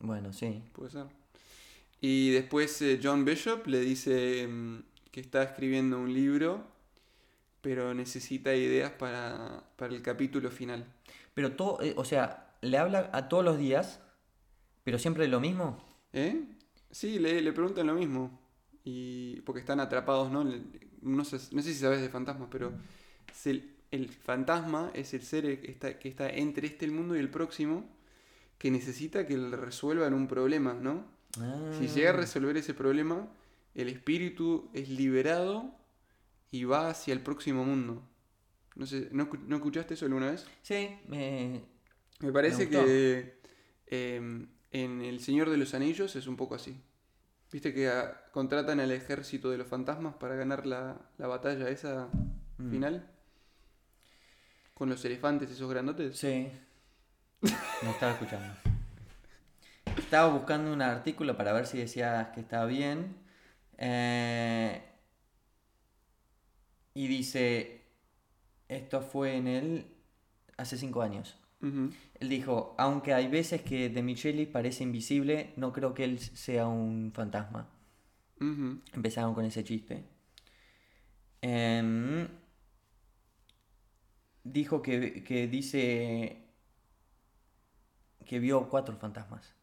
[0.00, 0.62] Bueno, sí.
[0.72, 1.06] puede ser.
[2.00, 6.64] Y después eh, John Bishop le dice em, que está escribiendo un libro,
[7.62, 10.84] pero necesita ideas para, para el capítulo final.
[11.34, 14.00] Pero todo, eh, o sea, le habla a todos los días,
[14.84, 15.82] pero siempre lo mismo.
[16.12, 16.44] ¿Eh?
[16.90, 18.38] Sí, le, le preguntan lo mismo.
[18.84, 20.44] Y porque están atrapados, ¿no?
[21.02, 22.72] No sé, no sé si sabes de fantasmas, pero
[23.44, 27.20] el, el fantasma es el ser que está, que está entre este el mundo y
[27.20, 27.84] el próximo
[28.58, 31.04] que necesita que le resuelvan un problema, ¿no?
[31.78, 32.16] Si llega a Ah.
[32.16, 33.28] resolver ese problema,
[33.74, 35.74] el espíritu es liberado
[36.50, 38.02] y va hacia el próximo mundo.
[38.74, 40.46] No sé, ¿no, no escuchaste eso alguna vez?
[40.62, 41.62] Sí, me...
[42.20, 43.38] Me parece que
[43.88, 46.80] em, en El Señor de los Anillos es un poco así.
[47.52, 52.08] Viste que ah, contratan al ejército de los fantasmas para ganar la, la batalla esa
[52.58, 52.70] Mm.
[52.70, 53.10] final.
[54.72, 56.16] Con los elefantes esos grandotes.
[56.16, 56.50] Sí.
[57.42, 58.54] No estaba escuchando.
[59.96, 63.16] Estaba buscando un artículo para ver si decías que estaba bien.
[63.78, 64.82] Eh,
[66.94, 67.82] y dice,
[68.68, 69.86] esto fue en el...
[70.56, 71.36] hace cinco años.
[71.60, 76.68] Él dijo, aunque hay veces que De Micheli parece invisible, no creo que él sea
[76.68, 77.68] un fantasma.
[78.38, 80.04] Empezaron con ese chiste.
[81.42, 82.28] Em,
[84.44, 86.45] dijo que, que dice
[88.26, 89.54] que vio cuatro fantasmas.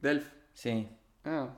[0.00, 0.30] Delf.
[0.52, 0.88] Sí.
[1.24, 1.56] Ah,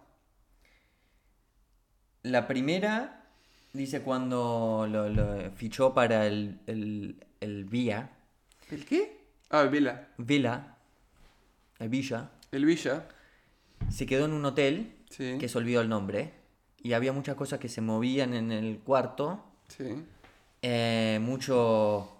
[2.22, 3.26] La primera
[3.72, 8.10] dice cuando lo, lo fichó para el, el, el Villa,
[8.70, 9.20] ¿el qué?
[9.50, 10.08] Ah, el Vila.
[10.18, 10.76] Villa,
[11.78, 13.08] el Villa, El Villa.
[13.90, 15.36] se quedó en un hotel Sí.
[15.38, 16.32] que se olvidó el nombre
[16.82, 20.04] y había muchas cosas que se movían en el cuarto Sí.
[20.62, 22.10] Eh, mucho...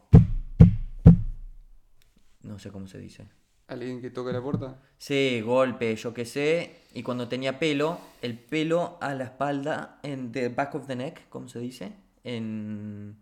[2.43, 3.27] No sé cómo se dice.
[3.75, 4.81] ¿Alguien que toca la puerta?
[4.99, 6.83] Sí, golpe, yo qué sé.
[6.95, 11.29] Y cuando tenía pelo, el pelo a la espalda, en the back of the neck,
[11.29, 11.93] ¿cómo se dice?
[12.22, 13.16] En...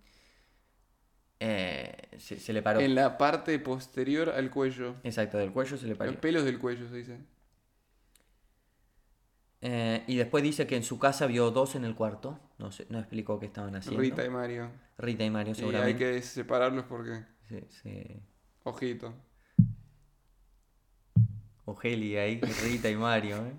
[1.40, 2.80] eh, se, se le paró.
[2.80, 4.96] En la parte posterior al cuello.
[5.02, 6.10] Exacto, del cuello se le paró.
[6.12, 7.18] Los pelos del cuello se dice.
[9.64, 12.38] Eh, y después dice que en su casa vio dos en el cuarto.
[12.58, 14.00] No sé, no explicó qué estaban haciendo.
[14.00, 14.70] Rita y Mario.
[14.98, 15.98] Rita y Mario Y hay seguramente.
[15.98, 17.24] que separarlos porque.
[17.48, 18.20] Sí, sí.
[18.64, 19.14] Ojito.
[21.64, 23.36] Ogeli ahí, Rita y Mario.
[23.46, 23.52] ¿eh?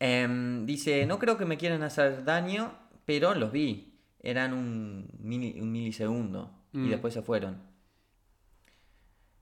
[0.00, 2.72] Em, dice, no creo que me quieran hacer daño,
[3.04, 3.98] pero los vi.
[4.22, 6.90] Eran un, mili- un milisegundo y Mm.
[6.90, 7.62] después se fueron.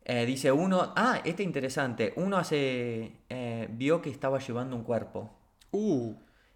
[0.05, 2.12] Eh, dice uno, ah, este interesante.
[2.16, 5.30] Uno hace, eh, vio que estaba llevando un cuerpo.
[5.70, 6.14] Uh.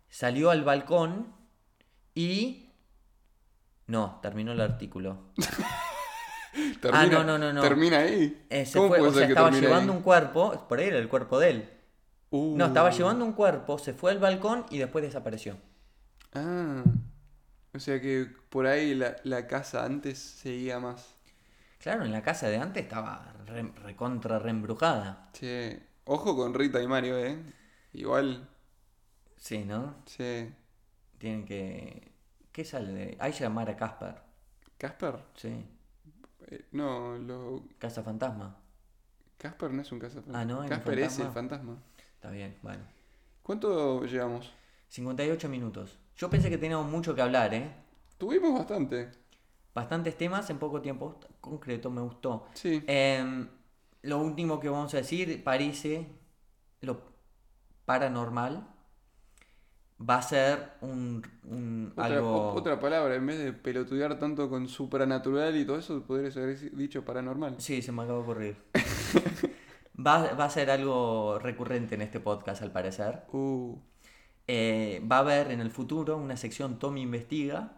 [0.08, 1.34] Salió al balcón
[2.14, 2.70] y...
[3.86, 5.32] No, terminó el artículo.
[6.80, 7.61] Termina, no, no, no, no.
[7.61, 8.46] ¿Termina ahí?
[8.50, 9.98] Eh, se ¿Cómo fue, o sea, estaba llevando ahí?
[9.98, 11.70] un cuerpo, por ahí era el cuerpo de él.
[12.30, 12.57] Uh.
[12.57, 15.57] No, estaba llevando un cuerpo, se fue al balcón y después desapareció.
[16.34, 16.82] Ah.
[17.74, 21.16] O sea que por ahí la, la casa antes seguía más.
[21.78, 25.28] Claro, en la casa de antes estaba re- recontra reembrujada.
[25.34, 25.82] Che.
[26.05, 27.38] Ojo con Rita y Mario, eh.
[27.92, 28.48] Igual.
[29.36, 29.96] Sí, ¿no?
[30.07, 30.53] Che.
[31.18, 32.12] Tienen que...
[32.53, 33.16] ¿Qué sale de...?
[33.20, 34.16] Hay que llamar a Casper.
[34.78, 35.16] ¿Casper?
[35.34, 35.64] Sí.
[36.53, 37.64] Eh, no, lo.
[37.78, 38.59] Casa Fantasma.
[39.38, 40.40] Casper no es un cazafantasma.
[40.40, 40.62] Ah, ¿no?
[40.62, 41.76] ¿Es un Casper es el fantasma.
[42.14, 42.84] Está bien, bueno.
[43.42, 44.53] ¿Cuánto llevamos?
[44.88, 45.98] 58 minutos.
[46.16, 47.72] Yo pensé que teníamos mucho que hablar, ¿eh?
[48.18, 49.11] Tuvimos bastante.
[49.74, 51.18] Bastantes temas en poco tiempo.
[51.40, 52.46] Concreto, me gustó.
[52.55, 52.84] Sí.
[52.86, 53.48] Em,
[54.03, 56.07] lo último que vamos a decir, parece
[56.82, 57.00] lo
[57.84, 58.71] paranormal
[60.09, 62.30] va a ser un, un- Otra, algo...
[62.53, 66.59] o- otra palabra, en vez de pelotudear tanto con supranatural y todo eso, podrías haber
[66.76, 67.57] dicho paranormal.
[67.59, 68.57] Sí, se me acaba de ocurrir.
[70.07, 73.22] va, va a ser algo recurrente en este podcast, al parecer.
[73.32, 73.76] Uh.
[74.48, 77.72] Eh, va a haber en el futuro una sección Tommy Investiga,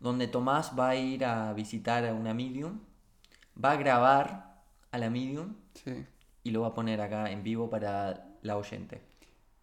[0.00, 2.80] donde Tomás va a ir a visitar a una medium,
[3.62, 6.04] va a grabar a la medium Sí.
[6.42, 9.02] y lo va a poner acá en vivo para la oyente.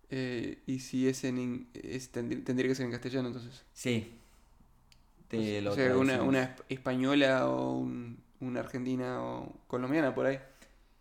[0.10, 1.38] Eh, y si es en.
[1.38, 3.64] in- es- tendrí- tendría que ser en castellano entonces.
[3.74, 4.14] Sí.
[5.28, 10.40] Te lo o sea, una, española o un- una argentina o colombiana por ahí.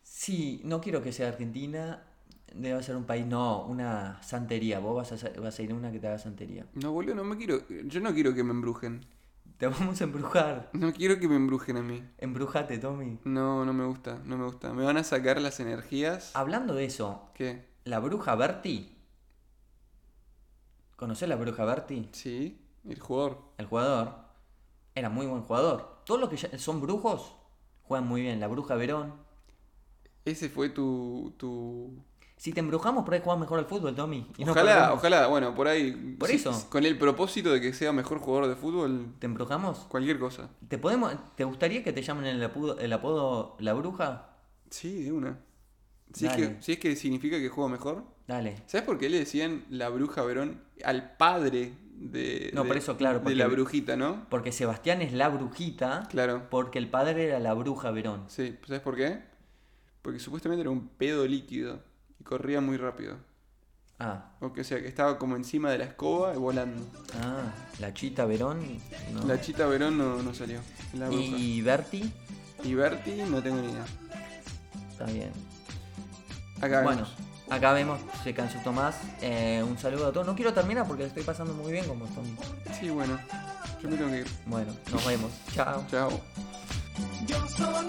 [0.02, 2.02] Sí, no quiero que sea argentina,
[2.54, 4.78] Debe ser un país, no, una santería.
[4.78, 6.64] Vos vas a, hacer- vas a ir a una que te haga santería.
[6.74, 7.60] No, boludo, no me quiero.
[7.68, 9.04] Yo no quiero que me embrujen.
[9.58, 10.70] Te vamos a embrujar.
[10.72, 12.02] No quiero que me embrujen a mí.
[12.16, 13.18] Embrujate, Tommy.
[13.24, 14.72] No, no me gusta, no me gusta.
[14.72, 16.30] Me van a sacar las energías.
[16.34, 17.62] Hablando de eso, ¿Qué?
[17.84, 18.88] la bruja Bertie.
[20.96, 22.08] ¿Conocés la bruja Bertie?
[22.12, 23.38] Sí, el jugador.
[23.58, 24.14] El jugador.
[24.94, 26.00] Era muy buen jugador.
[26.04, 27.34] Todos los que ya- son brujos
[27.82, 28.40] juegan muy bien.
[28.40, 29.14] La bruja Verón.
[30.24, 31.34] Ese fue tu.
[31.36, 31.90] tu...
[32.38, 34.26] Si te embrujamos, por ahí jugás mejor al fútbol, Tommy.
[34.36, 36.16] y Ojalá, ojalá, bueno, por ahí.
[36.18, 36.66] Por eso.
[36.68, 39.78] Con el propósito de que sea mejor jugador de fútbol, ¿Te embrujamos?
[39.88, 40.50] cualquier cosa.
[40.68, 44.30] ¿Te, podemos, ¿Te gustaría que te llamen el apodo, el apodo La Bruja?
[44.70, 45.38] Sí, de una.
[46.12, 48.04] Si es, que, si es que significa que juega mejor.
[48.26, 48.56] Dale.
[48.66, 52.96] ¿Sabes por qué le decían la bruja Verón al padre de, No, de- por eso,
[52.96, 54.26] claro, de porque- la brujita, no?
[54.28, 56.08] Porque Sebastián es la brujita.
[56.10, 56.46] Claro.
[56.50, 58.24] Porque el padre era la bruja Verón.
[58.28, 59.20] Sí, ¿sabes por qué?
[60.02, 61.82] Porque supuestamente era un pedo líquido
[62.20, 63.16] y corría muy rápido.
[63.98, 66.84] Ah, O que, o sea, que estaba como encima de la escoba y volando.
[67.22, 67.44] ah,
[67.80, 68.60] la chita Verón.
[69.14, 69.24] no.
[69.24, 70.60] La chita Verón no, no salió.
[70.98, 71.22] La bruja.
[71.22, 72.12] y Berti,
[72.62, 73.84] Y Berti, no tengo ni idea.
[74.90, 75.30] está bien.
[76.60, 77.14] Acá bueno, vemos.
[77.50, 78.96] Acá vemos, se cansó Tomás.
[79.20, 80.26] Eh, un saludo a todos.
[80.26, 82.36] No quiero terminar porque le estoy pasando muy bien como Tommy.
[82.78, 83.18] Sí, bueno.
[83.82, 84.26] Yo me tengo que ir.
[84.46, 85.30] Bueno, nos vemos.
[85.54, 85.84] Chao.
[85.90, 86.20] Chao.
[87.26, 87.82] Yo solo